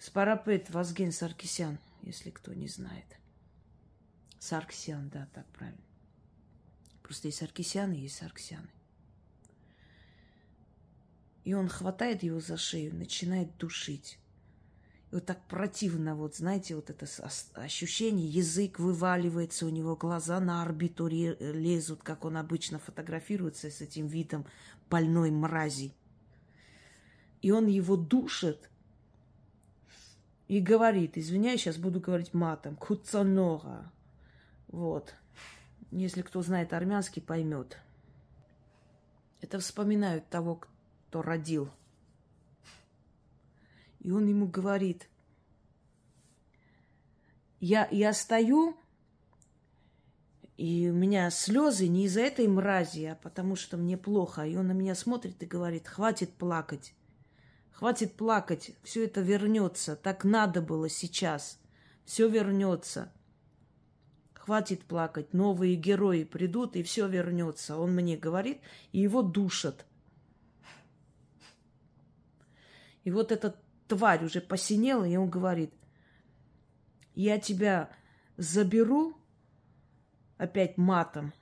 Спарапет 0.00 0.70
Вазген 0.70 1.12
Саркисян, 1.12 1.78
если 2.00 2.30
кто 2.30 2.54
не 2.54 2.68
знает. 2.68 3.04
Сарксян, 4.38 5.10
да, 5.10 5.28
так 5.34 5.46
правильно. 5.48 5.82
Просто 7.02 7.28
есть 7.28 7.36
Саркисян 7.36 7.92
и 7.92 7.98
есть 7.98 8.16
Сарксяны. 8.16 8.70
И 11.44 11.52
он 11.52 11.68
хватает 11.68 12.22
его 12.22 12.40
за 12.40 12.56
шею, 12.56 12.94
начинает 12.94 13.54
душить. 13.58 14.18
И 15.10 15.16
вот 15.16 15.26
так 15.26 15.46
противно, 15.48 16.14
вот 16.14 16.34
знаете, 16.34 16.76
вот 16.76 16.88
это 16.88 17.06
ощущение, 17.52 18.26
язык 18.26 18.78
вываливается, 18.78 19.66
у 19.66 19.70
него 19.70 19.96
глаза 19.96 20.40
на 20.40 20.62
орбиту 20.62 21.08
лезут, 21.08 22.02
как 22.02 22.24
он 22.24 22.38
обычно 22.38 22.78
фотографируется 22.78 23.70
с 23.70 23.82
этим 23.82 24.06
видом 24.06 24.46
больной 24.88 25.30
мрази. 25.30 25.92
И 27.42 27.50
он 27.50 27.66
его 27.66 27.96
душит 27.96 28.70
и 30.50 30.60
говорит, 30.60 31.16
извиняюсь, 31.16 31.60
сейчас 31.60 31.76
буду 31.76 32.00
говорить 32.00 32.34
матом, 32.34 32.76
куцанога. 32.76 33.90
Вот. 34.68 35.14
Если 35.90 36.22
кто 36.22 36.42
знает 36.42 36.72
армянский, 36.72 37.22
поймет. 37.22 37.78
Это 39.40 39.58
вспоминают 39.58 40.28
того, 40.28 40.60
кто 41.08 41.22
родил– 41.22 41.70
и 44.00 44.10
он 44.10 44.26
ему 44.26 44.46
говорит, 44.46 45.08
я, 47.60 47.86
я 47.90 48.12
стою, 48.14 48.76
и 50.56 50.88
у 50.90 50.94
меня 50.94 51.30
слезы 51.30 51.86
не 51.86 52.06
из-за 52.06 52.22
этой 52.22 52.48
мрази, 52.48 53.04
а 53.04 53.14
потому 53.14 53.56
что 53.56 53.76
мне 53.76 53.96
плохо. 53.98 54.46
И 54.46 54.56
он 54.56 54.68
на 54.68 54.72
меня 54.72 54.94
смотрит 54.94 55.42
и 55.42 55.46
говорит, 55.46 55.86
хватит 55.86 56.32
плакать. 56.32 56.94
Хватит 57.80 58.12
плакать, 58.12 58.72
все 58.82 59.06
это 59.06 59.22
вернется. 59.22 59.96
Так 59.96 60.22
надо 60.24 60.60
было 60.60 60.90
сейчас. 60.90 61.58
Все 62.04 62.28
вернется. 62.28 63.10
Хватит 64.34 64.84
плакать. 64.84 65.32
Новые 65.32 65.76
герои 65.76 66.24
придут, 66.24 66.76
и 66.76 66.82
все 66.82 67.08
вернется. 67.08 67.78
Он 67.78 67.94
мне 67.94 68.18
говорит, 68.18 68.60
и 68.92 69.00
его 69.00 69.22
душат. 69.22 69.86
И 73.04 73.10
вот 73.10 73.32
этот 73.32 73.56
тварь 73.88 74.26
уже 74.26 74.42
посинела, 74.42 75.06
и 75.06 75.16
он 75.16 75.30
говорит, 75.30 75.72
я 77.14 77.38
тебя 77.38 77.88
заберу 78.36 79.16
опять 80.36 80.76
матом 80.76 81.32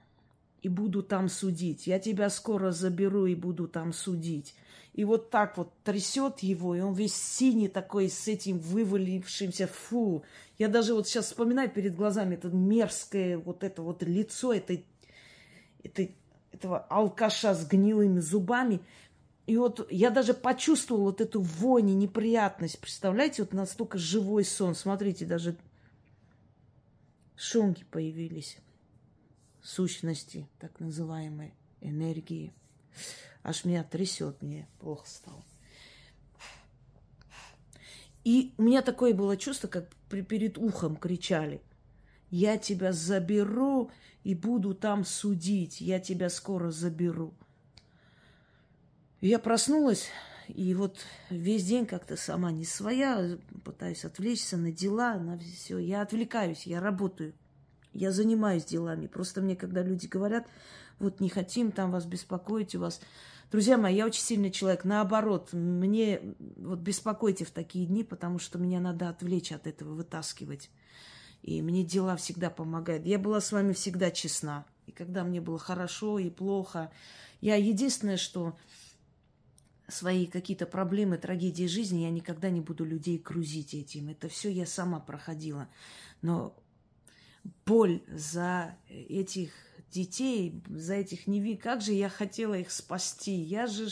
и 0.63 0.69
буду 0.69 1.03
там 1.03 1.29
судить. 1.29 1.87
Я 1.87 1.99
тебя 1.99 2.31
скоро 2.31 2.71
заберу 2.73 3.27
и 3.27 3.35
буду 3.35 3.69
там 3.69 3.93
судить. 3.93 4.55
И 4.95 5.05
вот 5.05 5.31
так 5.31 5.57
вот 5.57 5.73
трясет 5.85 6.41
его, 6.41 6.75
и 6.75 6.81
он 6.81 6.93
весь 6.93 7.15
синий 7.15 7.69
такой, 7.69 8.09
с 8.09 8.27
этим 8.27 8.59
вывалившимся, 8.59 9.69
фу. 9.69 10.25
Я 10.59 10.69
даже 10.69 10.95
вот 10.95 11.07
сейчас 11.07 11.27
вспоминаю 11.27 11.71
перед 11.71 11.95
глазами 11.95 12.35
это 12.35 12.49
мерзкое 12.49 13.39
вот 13.39 13.63
это 13.63 13.83
вот 13.83 14.03
лицо 14.03 14.53
этой, 14.53 14.85
этой, 15.85 16.17
этого 16.51 16.81
алкаша 16.91 17.55
с 17.55 17.65
гнилыми 17.65 18.19
зубами. 18.19 18.81
И 19.47 19.57
вот 19.57 19.87
я 19.91 20.11
даже 20.11 20.35
почувствовала 20.35 21.05
вот 21.05 21.21
эту 21.21 21.41
вонь 21.41 21.91
и 21.91 21.95
неприятность. 21.95 22.81
Представляете, 22.81 23.43
вот 23.43 23.53
настолько 23.53 23.99
живой 23.99 24.45
сон. 24.45 24.75
Смотрите, 24.75 25.25
даже 25.25 25.57
шумки 27.37 27.85
появились. 27.89 28.59
Сущности, 29.69 30.49
так 30.61 30.81
называемой, 30.81 31.53
энергии. 31.83 32.55
Аж 33.43 33.67
меня 33.67 33.85
трясет, 33.85 34.41
мне 34.41 34.67
плохо 34.81 35.07
стало. 35.07 35.45
И 38.25 38.55
у 38.57 38.63
меня 38.63 38.81
такое 38.81 39.13
было 39.13 39.37
чувство, 39.37 39.69
как 39.69 39.95
перед 40.09 40.57
ухом 40.57 40.97
кричали. 40.97 41.61
Я 42.31 42.57
тебя 42.57 42.95
заберу 42.95 43.91
и 44.25 44.35
буду 44.35 44.73
там 44.73 45.05
судить. 45.05 45.83
Я 45.83 46.01
тебя 46.01 46.31
скоро 46.31 46.71
заберу. 46.71 47.35
Я 49.21 49.39
проснулась, 49.39 50.07
и 50.49 50.73
вот 50.73 51.05
весь 51.29 51.67
день 51.67 51.85
как-то 51.85 52.17
сама 52.17 52.53
не 52.53 52.65
своя, 52.65 53.39
пытаюсь 53.67 54.07
отвлечься 54.07 54.57
на 54.57 54.73
дела, 54.73 55.19
на 55.19 55.37
все. 55.37 55.77
Я 55.77 56.01
отвлекаюсь, 56.01 56.67
я 56.67 56.81
работаю, 56.81 57.35
я 57.99 58.13
занимаюсь 58.13 58.65
делами. 58.65 59.07
Просто 59.07 59.41
мне, 59.41 59.57
когда 59.57 59.83
люди 59.83 60.07
говорят, 60.07 60.47
вот 60.99 61.21
не 61.21 61.29
хотим 61.29 61.73
там 61.73 61.91
вас 61.91 62.07
беспокоить, 62.07 62.75
у 62.75 62.81
вас... 62.81 63.01
Друзья 63.51 63.79
мои, 63.79 63.97
я 63.97 64.05
очень 64.05 64.23
сильный 64.23 64.51
человек. 64.51 64.85
Наоборот, 64.85 65.53
мне 65.53 66.21
вот 66.57 66.81
беспокойте 66.81 67.45
в 67.47 67.51
такие 67.51 67.87
дни, 67.87 68.05
потому 68.05 68.39
что 68.39 68.59
меня 68.59 68.79
надо 68.79 69.09
отвлечь 69.09 69.53
от 69.53 69.67
этого, 69.67 69.95
вытаскивать. 69.95 70.71
И 71.43 71.63
мне 71.63 71.83
дела 71.83 72.17
всегда 72.17 72.51
помогают. 72.51 73.07
Я 73.07 73.19
была 73.19 73.41
с 73.41 73.51
вами 73.51 73.73
всегда 73.73 74.11
честна. 74.11 74.67
И 74.87 74.93
когда 74.93 75.25
мне 75.25 75.41
было 75.41 75.59
хорошо 75.59 76.19
и 76.19 76.29
плохо, 76.29 76.93
я 77.41 77.57
единственное, 77.57 78.19
что 78.19 78.57
свои 79.89 80.27
какие-то 80.27 80.67
проблемы, 80.67 81.17
трагедии 81.17 81.67
жизни, 81.67 82.01
я 82.03 82.11
никогда 82.11 82.51
не 82.51 82.61
буду 82.61 82.85
людей 82.85 83.19
грузить 83.19 83.73
этим. 83.73 84.11
Это 84.11 84.29
все 84.29 84.51
я 84.51 84.67
сама 84.67 85.01
проходила. 85.01 85.69
Но 86.21 86.55
боль 87.67 88.03
за 88.09 88.77
этих 88.89 89.53
детей, 89.91 90.63
за 90.69 90.95
этих 90.95 91.27
неви, 91.27 91.57
как 91.57 91.81
же 91.81 91.93
я 91.93 92.09
хотела 92.09 92.55
их 92.55 92.71
спасти. 92.71 93.35
Я 93.35 93.67
же, 93.67 93.89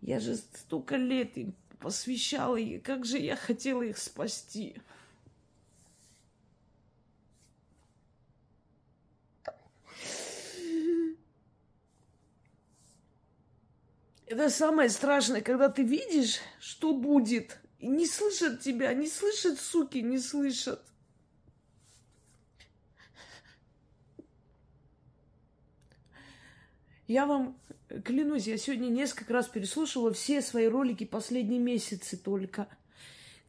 я 0.00 0.20
же 0.20 0.36
столько 0.36 0.96
лет 0.96 1.36
им 1.36 1.54
посвящала, 1.78 2.56
и 2.56 2.78
как 2.78 3.04
же 3.04 3.18
я 3.18 3.36
хотела 3.36 3.82
их 3.82 3.98
спасти. 3.98 4.76
Это 14.26 14.50
самое 14.50 14.90
страшное, 14.90 15.40
когда 15.40 15.70
ты 15.70 15.82
видишь, 15.82 16.40
что 16.60 16.92
будет, 16.92 17.58
и 17.78 17.86
не 17.86 18.06
слышат 18.06 18.60
тебя, 18.60 18.92
не 18.92 19.08
слышат, 19.08 19.58
суки, 19.58 19.98
не 19.98 20.18
слышат. 20.18 20.84
Я 27.08 27.26
вам 27.26 27.56
клянусь, 28.04 28.46
я 28.46 28.56
сегодня 28.56 28.88
несколько 28.88 29.32
раз 29.32 29.48
переслушала 29.48 30.12
все 30.12 30.40
свои 30.42 30.66
ролики 30.68 31.04
последние 31.04 31.58
месяцы 31.58 32.16
только. 32.16 32.68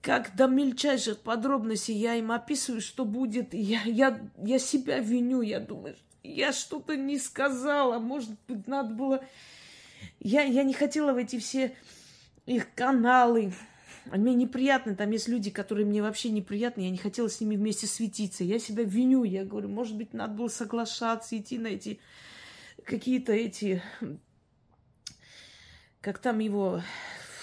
Как 0.02 0.36
до 0.36 0.48
мельчайших 0.48 1.20
подробностей 1.20 1.94
я 1.94 2.16
им 2.16 2.32
описываю, 2.32 2.82
что 2.82 3.06
будет. 3.06 3.54
Я, 3.54 3.82
я, 3.84 4.20
я 4.38 4.60
себя 4.60 5.00
виню, 5.00 5.42
я 5.42 5.60
думаю, 5.60 5.96
я 6.24 6.54
что-то 6.54 6.96
не 6.96 7.20
сказала. 7.20 8.00
Может 8.00 8.32
быть, 8.48 8.66
надо 8.66 8.96
было 8.96 9.24
я, 10.20 10.44
я 10.44 10.64
не 10.64 10.74
хотела 10.74 11.14
в 11.14 11.18
эти 11.18 11.40
все 11.40 11.76
их 12.46 12.74
каналы. 12.76 13.54
Мне 14.06 14.34
неприятно, 14.34 14.96
там 14.96 15.12
есть 15.12 15.28
люди, 15.28 15.52
которые 15.52 15.86
мне 15.86 16.02
вообще 16.02 16.30
неприятны, 16.30 16.82
я 16.82 16.90
не 16.90 16.98
хотела 16.98 17.30
с 17.30 17.42
ними 17.42 17.56
вместе 17.56 17.86
светиться. 17.86 18.44
Я 18.44 18.58
себя 18.58 18.84
виню, 18.84 19.24
я 19.24 19.46
говорю, 19.46 19.70
может 19.70 19.96
быть, 19.96 20.14
надо 20.14 20.34
было 20.34 20.48
соглашаться, 20.48 21.38
идти 21.38 21.58
на 21.58 21.68
эти 21.68 22.00
какие-то 22.86 23.34
эти, 23.34 23.82
как 26.02 26.20
там 26.20 26.40
его, 26.40 26.82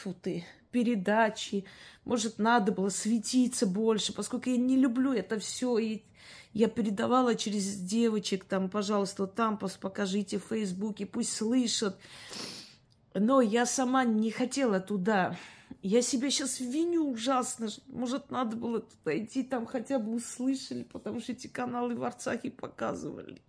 фу 0.03 0.15
ты, 0.15 0.45
передачи. 0.71 1.65
Может, 2.05 2.39
надо 2.39 2.73
было 2.73 2.89
светиться 2.89 3.67
больше, 3.67 4.13
поскольку 4.13 4.51
я 4.51 4.57
не 4.57 4.77
люблю 4.77 5.13
это 5.13 5.39
все. 5.39 5.79
И 5.79 6.03
я 6.53 6.69
передавала 6.69 7.35
через 7.35 7.77
девочек, 7.77 8.45
там, 8.45 8.69
пожалуйста, 8.71 9.27
там 9.27 9.59
покажите 9.59 10.39
в 10.39 10.45
Фейсбуке, 10.45 11.07
пусть 11.07 11.33
слышат. 11.33 11.99
Но 13.15 13.41
я 13.41 13.67
сама 13.67 14.05
не 14.05 14.31
хотела 14.31 14.81
туда. 14.81 15.37
Я 15.83 16.03
себя 16.03 16.31
сейчас 16.31 16.61
виню 16.61 17.11
ужасно. 17.11 17.69
Может, 17.87 18.31
надо 18.31 18.57
было 18.57 18.81
туда 18.81 19.19
идти, 19.19 19.43
там 19.43 19.67
хотя 19.67 19.99
бы 19.99 20.15
услышали, 20.15 20.83
потому 20.83 21.21
что 21.21 21.33
эти 21.33 21.47
каналы 21.47 21.95
в 21.95 22.05
Арцахе 22.05 22.51
показывали. 22.51 23.41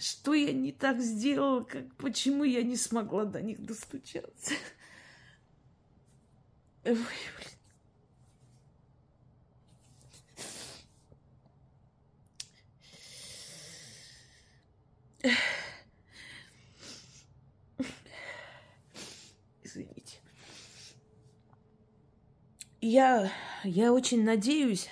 Что 0.00 0.32
я 0.32 0.52
не 0.54 0.72
так 0.72 0.98
сделала, 1.00 1.62
как, 1.62 1.94
почему 1.96 2.42
я 2.42 2.62
не 2.62 2.76
смогла 2.76 3.26
до 3.26 3.42
них 3.42 3.62
достучаться? 3.62 4.54
Ой, 6.86 6.94
блин. 6.94 7.04
Ugh. 15.22 15.32
я, 22.80 23.30
я 23.62 23.92
очень 23.92 24.24
надеюсь, 24.24 24.88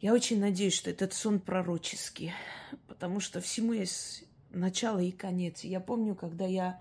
я 0.00 0.14
очень 0.14 0.40
надеюсь, 0.40 0.74
что 0.74 0.90
этот 0.90 1.12
сон 1.12 1.40
пророческий, 1.40 2.32
потому 2.88 3.20
что 3.20 3.40
всему 3.40 3.72
есть 3.74 4.24
начало 4.50 4.98
и 4.98 5.10
конец. 5.10 5.60
Я 5.62 5.80
помню, 5.80 6.14
когда 6.14 6.46
я 6.46 6.80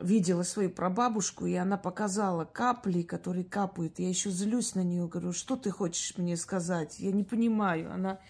видела 0.00 0.42
свою 0.42 0.70
прабабушку, 0.70 1.46
и 1.46 1.54
она 1.54 1.78
показала 1.78 2.44
капли, 2.44 3.02
которые 3.02 3.44
капают. 3.44 3.98
Я 3.98 4.08
еще 4.08 4.30
злюсь 4.30 4.74
на 4.74 4.82
нее, 4.82 5.08
говорю, 5.08 5.32
что 5.32 5.56
ты 5.56 5.70
хочешь 5.70 6.16
мне 6.18 6.36
сказать? 6.36 6.98
Я 6.98 7.12
не 7.12 7.24
понимаю. 7.24 7.92
Она, 7.92 8.20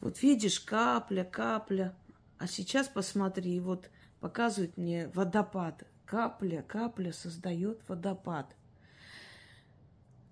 вот 0.00 0.22
видишь, 0.22 0.60
капля, 0.60 1.24
капля. 1.24 1.94
А 2.38 2.46
сейчас 2.46 2.88
посмотри, 2.88 3.60
вот 3.60 3.90
показывает 4.20 4.76
мне 4.76 5.08
водопад. 5.08 5.84
Капля, 6.06 6.62
капля 6.62 7.12
создает 7.12 7.80
водопад. 7.88 8.54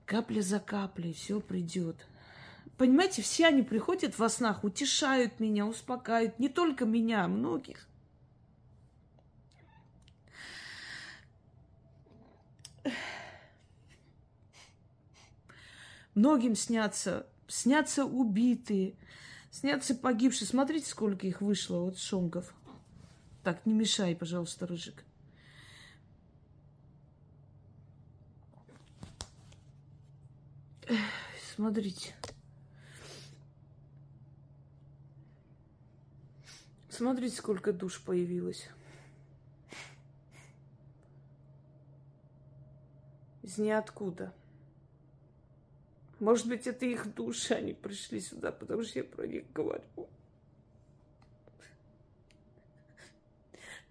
Капля 0.06 0.40
за 0.40 0.58
каплей 0.58 1.12
все 1.12 1.40
придет. 1.40 2.06
Понимаете, 2.80 3.20
все 3.20 3.48
они 3.48 3.60
приходят 3.60 4.18
во 4.18 4.30
снах, 4.30 4.64
утешают 4.64 5.38
меня, 5.38 5.66
успокаивают. 5.66 6.38
Не 6.38 6.48
только 6.48 6.86
меня, 6.86 7.26
а 7.26 7.28
многих. 7.28 7.86
Многим 16.14 16.54
снятся, 16.56 17.26
снятся 17.48 18.06
убитые, 18.06 18.94
снятся 19.50 19.94
погибшие. 19.94 20.48
Смотрите, 20.48 20.88
сколько 20.88 21.26
их 21.26 21.42
вышло, 21.42 21.80
вот 21.80 21.98
шонгов. 21.98 22.54
Так, 23.44 23.66
не 23.66 23.74
мешай, 23.74 24.16
пожалуйста, 24.16 24.66
Рыжик. 24.66 25.04
Смотрите. 31.54 32.14
Смотрите, 37.00 37.34
сколько 37.34 37.72
душ 37.72 37.98
появилось. 38.02 38.68
Из 43.42 43.56
ниоткуда. 43.56 44.34
Может 46.18 46.46
быть, 46.46 46.66
это 46.66 46.84
их 46.84 47.14
души, 47.14 47.54
они 47.54 47.72
пришли 47.72 48.20
сюда, 48.20 48.52
потому 48.52 48.84
что 48.84 48.98
я 48.98 49.04
про 49.06 49.26
них 49.26 49.50
говорю. 49.54 50.10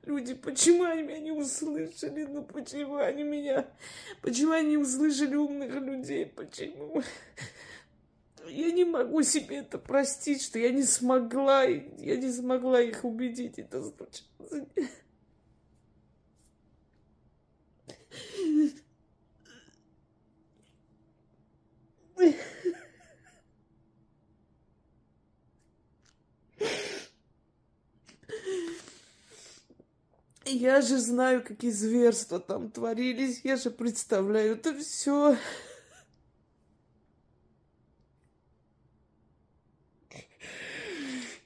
Люди, 0.04 0.36
почему 0.36 0.84
они 0.84 1.02
меня 1.02 1.20
не 1.20 1.32
услышали? 1.32 2.26
Ну 2.26 2.44
почему 2.44 2.98
они 2.98 3.24
меня... 3.24 3.66
Почему 4.22 4.52
они 4.52 4.78
услышали 4.78 5.34
умных 5.34 5.74
людей? 5.74 6.28
Почему? 6.28 7.02
Я 8.60 8.72
не 8.72 8.84
могу 8.84 9.24
себе 9.24 9.60
это 9.60 9.78
простить, 9.78 10.42
что 10.42 10.60
я 10.60 10.70
не 10.72 10.84
смогла, 10.84 11.64
я 11.64 12.18
не 12.18 12.30
смогла 12.30 12.82
их 12.82 13.06
убедить 13.06 13.58
это 13.58 13.82
случится. 13.82 14.26
Я 30.46 30.82
же 30.82 30.98
знаю, 30.98 31.46
какие 31.46 31.72
зверства 31.72 32.42
там 32.42 32.70
творились. 32.72 33.40
Я 33.46 33.56
же 33.56 33.72
представляю 33.72 34.56
это 34.56 34.78
все. 34.78 35.38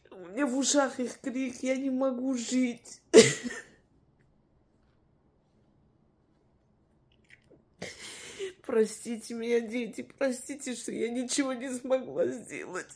У 0.09 0.32
меня 0.43 0.47
в 0.47 0.57
ушах 0.57 0.99
их 0.99 1.19
крик, 1.19 1.63
я 1.63 1.75
не 1.75 1.89
могу 1.89 2.35
жить. 2.35 3.01
Простите 8.65 9.33
меня, 9.33 9.59
дети, 9.59 10.07
простите, 10.17 10.75
что 10.75 10.91
я 10.91 11.09
ничего 11.09 11.53
не 11.53 11.69
смогла 11.73 12.27
сделать. 12.27 12.91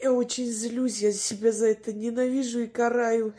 Я 0.00 0.12
очень 0.12 0.50
злюсь, 0.50 1.02
я 1.02 1.12
себя 1.12 1.52
за 1.52 1.66
это 1.66 1.92
ненавижу 1.92 2.60
и 2.60 2.66
караю. 2.66 3.34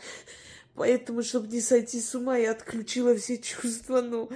Поэтому, 0.75 1.23
чтобы 1.23 1.47
не 1.47 1.61
сойти 1.61 1.99
с 1.99 2.13
ума, 2.15 2.37
я 2.37 2.51
отключила 2.51 3.15
все 3.15 3.37
чувства, 3.37 4.01
но 4.01 4.29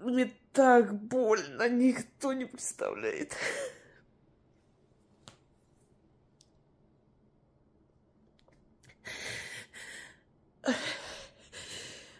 мне 0.00 0.32
так 0.52 0.94
больно, 0.94 1.68
никто 1.68 2.32
не 2.32 2.44
представляет. 2.44 3.34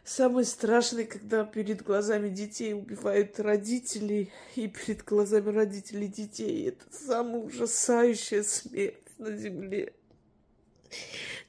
Самое 0.04 0.46
страшное, 0.46 1.04
когда 1.04 1.44
перед 1.44 1.82
глазами 1.82 2.30
детей 2.30 2.72
убивают 2.72 3.38
родителей, 3.38 4.32
и 4.54 4.66
перед 4.66 5.04
глазами 5.04 5.50
родителей 5.50 6.08
детей. 6.08 6.68
Это 6.68 6.84
самая 6.90 7.42
ужасающая 7.42 8.42
смерть 8.42 8.96
на 9.18 9.36
земле. 9.36 9.92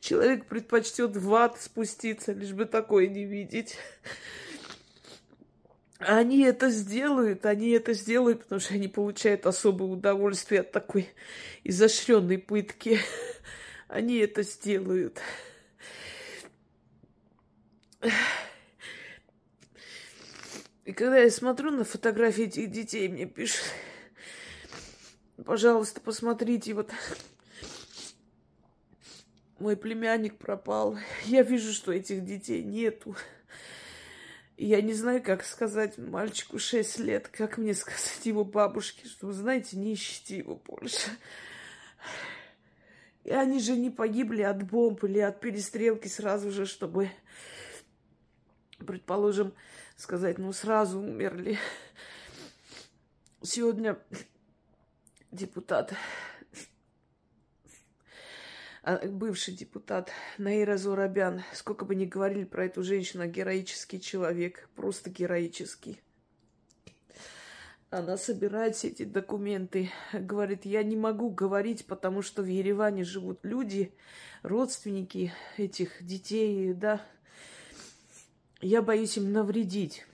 Человек 0.02 0.48
предпочтет 0.48 1.16
в 1.16 1.34
ад 1.34 1.62
спуститься, 1.62 2.34
лишь 2.34 2.52
бы 2.52 2.66
такое 2.66 3.08
не 3.08 3.24
видеть. 3.24 3.78
Они 6.00 6.44
это 6.44 6.70
сделают, 6.70 7.46
они 7.46 7.70
это 7.72 7.94
сделают, 7.94 8.44
потому 8.44 8.62
что 8.62 8.76
они 8.76 8.88
получают 8.88 9.48
особое 9.48 9.90
удовольствие 9.90 10.62
от 10.62 10.72
такой 10.72 11.10
изощренной 11.64 12.38
пытки. 12.38 13.00
Они 13.88 14.18
это 14.18 14.44
сделают. 14.44 15.20
И 20.84 20.92
когда 20.94 21.18
я 21.18 21.32
смотрю 21.32 21.72
на 21.72 21.84
фотографии 21.84 22.44
этих 22.44 22.70
детей, 22.70 23.08
мне 23.08 23.26
пишут, 23.26 23.64
пожалуйста, 25.46 26.02
посмотрите, 26.02 26.74
вот 26.74 26.92
мой 29.60 29.76
племянник 29.76 30.38
пропал. 30.38 30.98
Я 31.26 31.42
вижу, 31.42 31.74
что 31.74 31.92
этих 31.92 32.24
детей 32.24 32.62
нету. 32.62 33.16
Я 34.58 34.82
не 34.82 34.94
знаю, 34.94 35.22
как 35.22 35.46
сказать 35.46 36.00
мальчику 36.00 36.58
6 36.58 36.98
лет, 37.00 37.28
как 37.28 37.60
мне 37.60 37.76
сказать 37.76 38.26
его 38.26 38.44
бабушке, 38.44 39.08
что, 39.08 39.32
знаете, 39.32 39.78
не 39.78 39.94
ищите 39.94 40.38
его 40.38 40.56
больше. 40.56 41.12
И 43.24 43.30
они 43.30 43.60
же 43.60 43.76
не 43.76 43.92
погибли 43.92 44.42
от 44.42 44.64
бомб 44.64 45.04
или 45.04 45.20
от 45.20 45.40
перестрелки 45.42 46.08
сразу 46.08 46.50
же, 46.50 46.66
чтобы, 46.66 47.12
предположим, 48.80 49.54
сказать, 49.96 50.40
ну 50.40 50.52
сразу 50.54 51.02
умерли. 51.02 51.60
Сегодня 53.44 54.00
депутат, 55.32 55.94
бывший 59.10 59.54
депутат 59.54 60.12
Наира 60.38 60.78
Зурабян, 60.78 61.44
сколько 61.54 61.84
бы 61.84 61.96
ни 61.96 62.06
говорили 62.06 62.46
про 62.46 62.66
эту 62.66 62.84
женщину, 62.84 63.28
героический 63.28 64.00
человек, 64.00 64.70
просто 64.76 65.10
героический. 65.10 66.00
Она 67.90 68.18
собирает 68.18 68.76
все 68.76 68.90
эти 68.90 69.04
документы, 69.04 69.90
говорит, 70.14 70.66
я 70.66 70.84
не 70.84 70.96
могу 70.96 71.30
говорить, 71.30 71.86
потому 71.86 72.22
что 72.22 72.44
в 72.44 72.46
Ереване 72.46 73.04
живут 73.04 73.40
люди, 73.44 73.94
родственники 74.42 75.34
этих 75.58 76.04
детей, 76.06 76.74
да, 76.74 77.02
я 78.62 78.82
боюсь 78.82 79.18
им 79.18 79.32
навредить. 79.32 80.06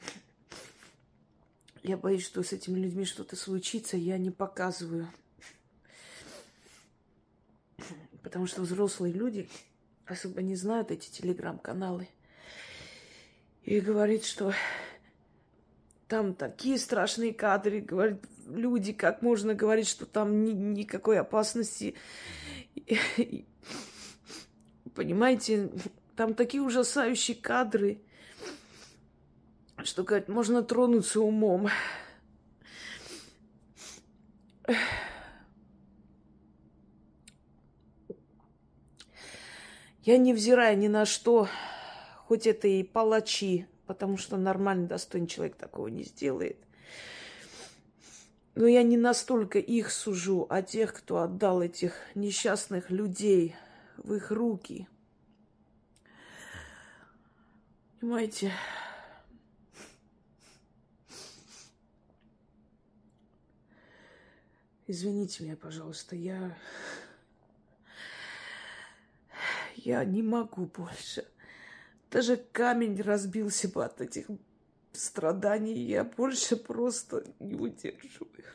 Я 1.81 1.97
боюсь, 1.97 2.25
что 2.25 2.43
с 2.43 2.53
этими 2.53 2.79
людьми 2.79 3.05
что-то 3.05 3.35
случится, 3.35 3.97
я 3.97 4.17
не 4.17 4.31
показываю. 4.31 5.09
Потому 8.33 8.47
что 8.47 8.63
взрослые 8.63 9.13
люди 9.13 9.47
особо 10.07 10.41
не 10.41 10.55
знают 10.55 10.89
эти 10.89 11.07
телеграм-каналы. 11.11 12.07
И 13.61 13.79
говорит, 13.79 14.25
что 14.25 14.53
там 16.07 16.33
такие 16.33 16.79
страшные 16.79 17.31
кадры, 17.31 17.79
говорит, 17.79 18.23
люди, 18.47 18.91
как 18.91 19.21
можно 19.21 19.53
говорить, 19.53 19.87
что 19.87 20.07
там 20.07 20.45
ни, 20.45 20.51
никакой 20.51 21.19
опасности. 21.19 21.93
Понимаете, 24.95 25.69
там 26.15 26.33
такие 26.33 26.63
ужасающие 26.63 27.37
кадры– 27.37 28.01
что, 29.83 30.03
говорит, 30.03 30.27
можно 30.27 30.63
тронуться 30.63 31.21
умом. 31.21 31.69
Я 40.03 40.17
невзирая 40.17 40.75
ни 40.75 40.89
на 40.89 41.05
что, 41.05 41.47
хоть 42.27 42.45
это 42.45 42.67
и 42.67 42.83
палачи, 42.83 43.67
потому 43.87 44.17
что 44.17 44.35
нормальный, 44.35 44.85
достойный 44.85 45.27
человек 45.27 45.55
такого 45.55 45.87
не 45.87 46.03
сделает. 46.03 46.57
Но 48.55 48.67
я 48.67 48.83
не 48.83 48.97
настолько 48.97 49.59
их 49.59 49.89
сужу, 49.91 50.45
а 50.49 50.61
тех, 50.61 50.93
кто 50.93 51.19
отдал 51.21 51.61
этих 51.61 51.95
несчастных 52.15 52.89
людей 52.89 53.55
в 53.95 54.13
их 54.13 54.29
руки. 54.29 54.89
Понимаете? 58.01 58.51
Извините 64.85 65.45
меня, 65.45 65.55
пожалуйста, 65.55 66.17
я... 66.17 66.57
Я 69.83 70.05
не 70.05 70.23
могу 70.23 70.65
больше. 70.65 71.27
Даже 72.09 72.37
камень 72.37 73.01
разбился 73.01 73.67
бы 73.67 73.83
от 73.83 73.99
этих 73.99 74.27
страданий. 74.93 75.73
Я 75.73 76.05
больше 76.05 76.55
просто 76.55 77.25
не 77.39 77.55
удерживаю. 77.55 78.45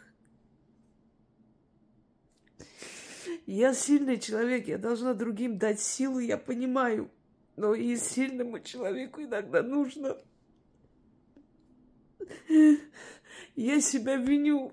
Я 3.45 3.75
сильный 3.75 4.19
человек, 4.19 4.69
я 4.69 4.79
должна 4.79 5.13
другим 5.13 5.59
дать 5.59 5.81
силу, 5.81 6.19
я 6.19 6.39
понимаю. 6.39 7.11
Но 7.57 7.75
и 7.75 7.97
сильному 7.97 8.61
человеку 8.61 9.23
иногда 9.23 9.63
нужно... 9.63 10.17
Я 13.55 13.81
себя 13.81 14.17
виню. 14.17 14.73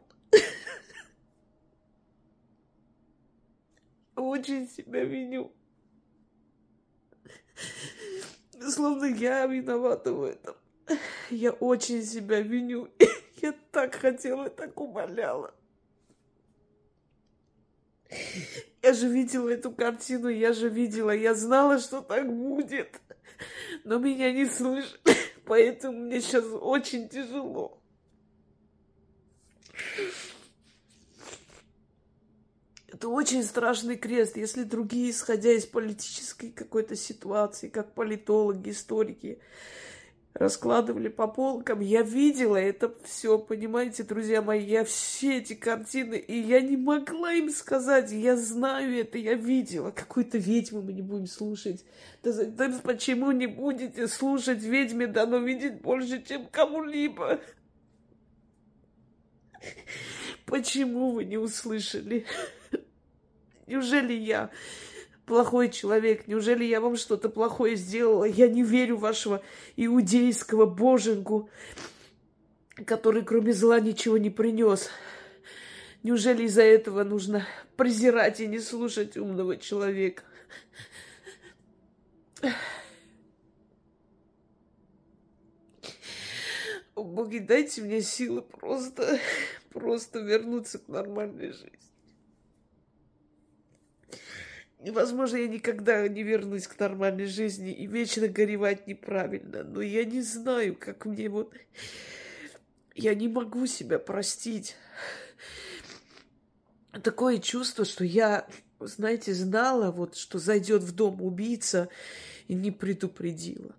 Очень 4.15 4.69
себя 4.69 5.03
виню. 5.03 5.51
Словно 8.69 9.05
я 9.05 9.45
виновата 9.45 10.13
в 10.13 10.23
этом. 10.23 10.55
Я 11.29 11.51
очень 11.51 12.03
себя 12.03 12.41
виню. 12.41 12.89
Я 13.41 13.53
так 13.71 13.95
хотела, 13.95 14.49
так 14.49 14.79
умоляла. 14.79 15.53
Я 18.81 18.93
же 18.93 19.07
видела 19.07 19.49
эту 19.49 19.71
картину, 19.71 20.29
я 20.29 20.53
же 20.53 20.69
видела, 20.69 21.11
я 21.11 21.33
знала, 21.35 21.79
что 21.79 22.01
так 22.01 22.31
будет. 22.31 23.01
Но 23.83 23.97
меня 23.97 24.31
не 24.31 24.45
слышали, 24.45 24.99
поэтому 25.45 25.99
мне 25.99 26.21
сейчас 26.21 26.45
очень 26.45 27.09
тяжело. 27.09 27.81
Это 32.95 33.09
очень 33.09 33.43
страшный 33.43 33.97
крест. 33.97 34.37
Если 34.37 34.63
другие, 34.63 35.11
исходя 35.11 35.51
из 35.51 35.65
политической 35.65 36.49
какой-то 36.49 36.95
ситуации, 36.95 37.67
как 37.67 37.91
политологи, 37.91 38.69
историки, 38.69 39.39
раскладывали 40.33 41.09
по 41.09 41.27
полкам, 41.27 41.81
я 41.81 42.03
видела 42.03 42.55
это 42.55 42.95
все, 43.03 43.37
понимаете, 43.37 44.03
друзья 44.03 44.41
мои, 44.41 44.63
я 44.63 44.85
все 44.85 45.39
эти 45.39 45.55
картины, 45.55 46.15
и 46.15 46.39
я 46.39 46.61
не 46.61 46.77
могла 46.77 47.33
им 47.33 47.49
сказать, 47.49 48.13
я 48.13 48.37
знаю 48.37 48.97
это, 48.97 49.17
я 49.17 49.33
видела. 49.33 49.91
Какую-то 49.91 50.37
ведьму 50.37 50.81
мы 50.81 50.93
не 50.93 51.01
будем 51.01 51.27
слушать. 51.27 51.83
Да, 52.23 52.31
да 52.45 52.79
почему 52.81 53.31
не 53.31 53.47
будете 53.47 54.07
слушать 54.07 54.63
ведьме, 54.63 55.07
дано 55.07 55.39
видеть 55.39 55.81
больше, 55.81 56.23
чем 56.23 56.47
кому-либо? 56.49 57.41
Почему 60.45 61.11
вы 61.11 61.25
не 61.25 61.37
услышали? 61.37 62.25
Неужели 63.67 64.13
я 64.13 64.51
плохой 65.25 65.69
человек? 65.69 66.27
Неужели 66.27 66.63
я 66.63 66.79
вам 66.81 66.95
что-то 66.97 67.29
плохое 67.29 67.75
сделала? 67.75 68.25
Я 68.25 68.47
не 68.47 68.63
верю 68.63 68.97
вашего 68.97 69.41
иудейского 69.75 70.65
боженку, 70.65 71.49
который 72.85 73.23
кроме 73.23 73.53
зла 73.53 73.79
ничего 73.79 74.17
не 74.17 74.29
принес. 74.29 74.89
Неужели 76.03 76.43
из-за 76.43 76.61
этого 76.61 77.03
нужно 77.03 77.47
презирать 77.77 78.39
и 78.39 78.47
не 78.47 78.59
слушать 78.59 79.17
умного 79.17 79.57
человека? 79.57 80.23
О, 86.93 87.03
боги, 87.03 87.39
дайте 87.39 87.81
мне 87.81 88.01
силы 88.01 88.41
просто, 88.41 89.19
просто 89.73 90.19
вернуться 90.19 90.77
к 90.77 90.87
нормальной 90.87 91.51
жизни. 91.51 91.71
И, 94.74 94.74
возможно, 94.91 95.37
я 95.37 95.47
никогда 95.47 96.07
не 96.07 96.23
вернусь 96.23 96.67
к 96.67 96.79
нормальной 96.79 97.25
жизни 97.25 97.71
и 97.71 97.87
вечно 97.87 98.27
горевать 98.27 98.87
неправильно. 98.87 99.63
Но 99.63 99.81
я 99.81 100.05
не 100.05 100.21
знаю, 100.21 100.75
как 100.75 101.05
мне 101.05 101.29
вот... 101.29 101.53
Я 102.93 103.13
не 103.13 103.27
могу 103.27 103.65
себя 103.65 103.99
простить. 103.99 104.75
Такое 107.03 107.39
чувство, 107.39 107.83
что 107.83 108.05
я, 108.05 108.47
знаете, 108.79 109.33
знала, 109.33 109.91
вот, 109.91 110.15
что 110.15 110.39
зайдет 110.39 110.81
в 110.83 110.93
дом 110.93 111.21
убийца 111.21 111.89
и 112.47 112.53
не 112.53 112.71
предупредила. 112.71 113.75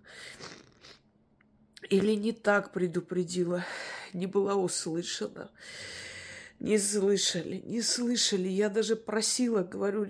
Или 1.89 2.13
не 2.13 2.31
так 2.31 2.73
предупредила, 2.73 3.65
не 4.13 4.27
была 4.27 4.55
услышана. 4.55 5.51
Не 6.59 6.77
слышали, 6.77 7.61
не 7.65 7.81
слышали. 7.81 8.47
Я 8.47 8.69
даже 8.69 8.95
просила, 8.95 9.63
говорю, 9.63 10.07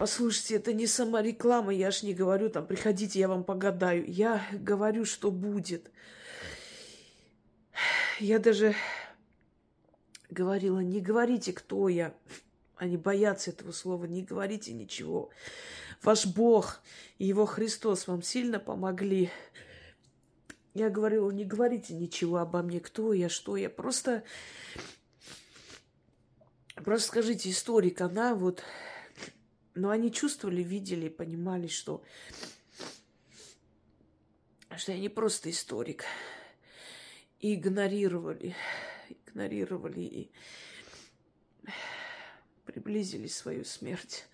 Послушайте, 0.00 0.56
это 0.56 0.72
не 0.72 0.86
сама 0.86 1.20
реклама, 1.20 1.74
я 1.74 1.90
ж 1.90 2.04
не 2.04 2.14
говорю, 2.14 2.48
там, 2.48 2.66
приходите, 2.66 3.18
я 3.18 3.28
вам 3.28 3.44
погадаю. 3.44 4.10
Я 4.10 4.42
говорю, 4.50 5.04
что 5.04 5.30
будет. 5.30 5.90
Я 8.18 8.38
даже 8.38 8.74
говорила, 10.30 10.78
не 10.78 11.02
говорите, 11.02 11.52
кто 11.52 11.90
я. 11.90 12.14
Они 12.76 12.96
боятся 12.96 13.50
этого 13.50 13.72
слова, 13.72 14.06
не 14.06 14.22
говорите 14.22 14.72
ничего. 14.72 15.28
Ваш 16.02 16.24
Бог 16.24 16.80
и 17.18 17.26
Его 17.26 17.44
Христос 17.44 18.06
вам 18.06 18.22
сильно 18.22 18.58
помогли. 18.58 19.28
Я 20.72 20.88
говорила, 20.88 21.30
не 21.30 21.44
говорите 21.44 21.92
ничего 21.92 22.38
обо 22.38 22.62
мне, 22.62 22.80
кто 22.80 23.12
я, 23.12 23.28
что 23.28 23.54
я. 23.54 23.68
Просто, 23.68 24.22
просто 26.76 27.06
скажите, 27.06 27.50
историк, 27.50 28.00
она 28.00 28.34
вот 28.34 28.64
но 29.74 29.90
они 29.90 30.12
чувствовали, 30.12 30.62
видели, 30.62 31.08
понимали, 31.08 31.68
что, 31.68 32.02
что 34.76 34.92
я 34.92 34.98
не 34.98 35.08
просто 35.08 35.50
историк. 35.50 36.04
И 37.38 37.54
игнорировали, 37.54 38.54
игнорировали 39.08 40.00
и 40.00 40.30
приблизили 42.66 43.28
свою 43.28 43.64
смерть. 43.64 44.26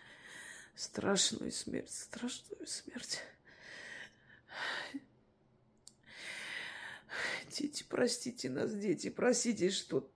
Страшную 0.75 1.53
смерть, 1.53 1.91
страшную 1.91 2.67
смерть. 2.67 3.21
Дети, 7.51 7.85
простите 7.89 8.51
нас, 8.51 8.75
дети, 8.75 9.09
простите, 9.09 9.71
что, 9.71 10.11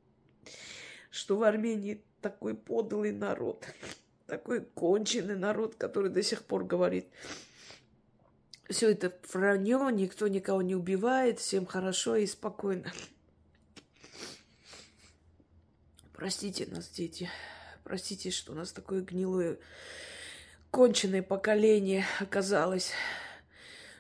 что 1.11 1.39
в 1.39 1.45
Армении 1.45 2.05
такой 2.21 2.55
подлый 2.55 3.13
народ 3.13 3.67
такой 4.31 4.61
конченый 4.61 5.37
народ, 5.37 5.75
который 5.75 6.09
до 6.09 6.23
сих 6.23 6.45
пор 6.45 6.65
говорит, 6.65 7.09
все 8.69 8.93
это 8.93 9.13
вранье, 9.33 9.91
никто 9.93 10.29
никого 10.29 10.63
не 10.63 10.77
убивает, 10.77 11.41
всем 11.41 11.67
хорошо 11.67 12.15
и 12.15 12.27
спокойно. 12.27 12.93
Простите 16.13 16.67
нас, 16.67 16.89
дети. 16.89 17.29
Простите, 17.83 18.31
что 18.31 18.53
у 18.53 18.55
нас 18.55 18.71
такое 18.73 19.01
гнилое, 19.01 19.59
конченое 20.71 21.23
поколение 21.23 22.05
оказалось, 22.21 22.93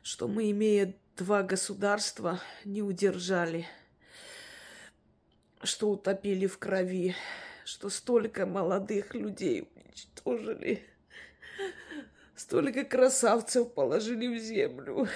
что 0.02 0.28
мы, 0.28 0.52
имея 0.52 0.94
два 1.16 1.42
государства, 1.42 2.40
не 2.64 2.82
удержали, 2.82 3.66
что 5.64 5.90
утопили 5.90 6.46
в 6.46 6.58
крови, 6.58 7.16
что 7.64 7.90
столько 7.90 8.46
молодых 8.46 9.14
людей 9.16 9.68
уничтожили. 10.00 10.82
Столько 12.34 12.84
красавцев 12.84 13.72
положили 13.74 14.26
в 14.34 14.38
землю. 14.40 15.06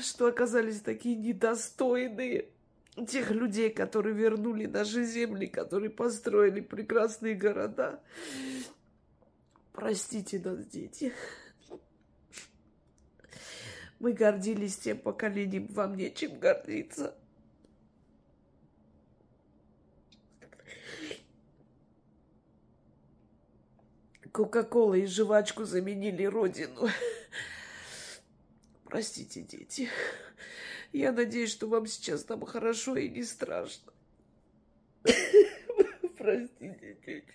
Что 0.00 0.28
оказались 0.28 0.80
такие 0.80 1.16
недостойные 1.16 2.48
тех 3.08 3.30
людей, 3.30 3.70
которые 3.70 4.14
вернули 4.14 4.66
наши 4.66 5.04
земли, 5.04 5.46
которые 5.46 5.90
построили 5.90 6.60
прекрасные 6.60 7.34
города. 7.34 8.02
Простите 9.72 10.40
нас, 10.40 10.64
дети. 10.66 11.12
Мы 14.00 14.12
гордились 14.12 14.78
тем 14.78 14.98
поколением, 14.98 15.66
вам 15.66 15.96
нечем 15.96 16.38
гордиться. 16.38 17.16
Кока-кола 24.38 24.94
и 24.94 25.04
жвачку 25.04 25.64
заменили 25.64 26.22
родину. 26.22 26.88
Простите, 28.84 29.40
дети. 29.42 29.88
Я 30.92 31.10
надеюсь, 31.10 31.50
что 31.50 31.66
вам 31.66 31.88
сейчас 31.88 32.22
там 32.22 32.46
хорошо 32.46 32.94
и 32.94 33.08
не 33.08 33.24
страшно. 33.24 33.92
Простите, 36.16 36.96
тетя. 37.04 37.32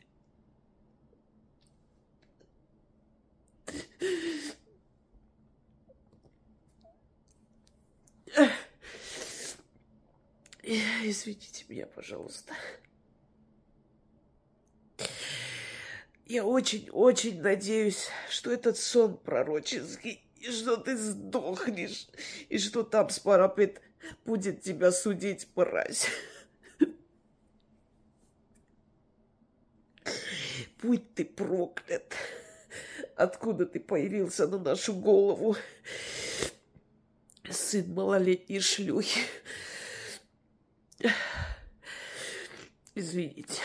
Извините 10.63 11.65
меня, 11.67 11.85
пожалуйста. 11.87 12.53
Я 16.25 16.45
очень-очень 16.45 17.41
надеюсь, 17.41 18.07
что 18.29 18.51
этот 18.51 18.77
сон 18.77 19.17
пророческий, 19.17 20.23
и 20.37 20.51
что 20.51 20.77
ты 20.77 20.95
сдохнешь, 20.95 22.07
и 22.49 22.57
что 22.57 22.83
там 22.83 23.09
с 23.09 23.19
парапет 23.19 23.81
будет 24.25 24.61
тебя 24.61 24.91
судить, 24.91 25.47
мразь. 25.55 26.07
Будь 30.81 31.13
ты 31.13 31.25
проклят. 31.25 32.13
Откуда 33.15 33.65
ты 33.65 33.79
появился 33.79 34.47
на 34.47 34.59
нашу 34.59 34.93
голову? 34.93 35.55
Сын 37.49 37.93
малолетней 37.93 38.59
шлюхи. 38.59 39.21
Извините. 42.95 43.61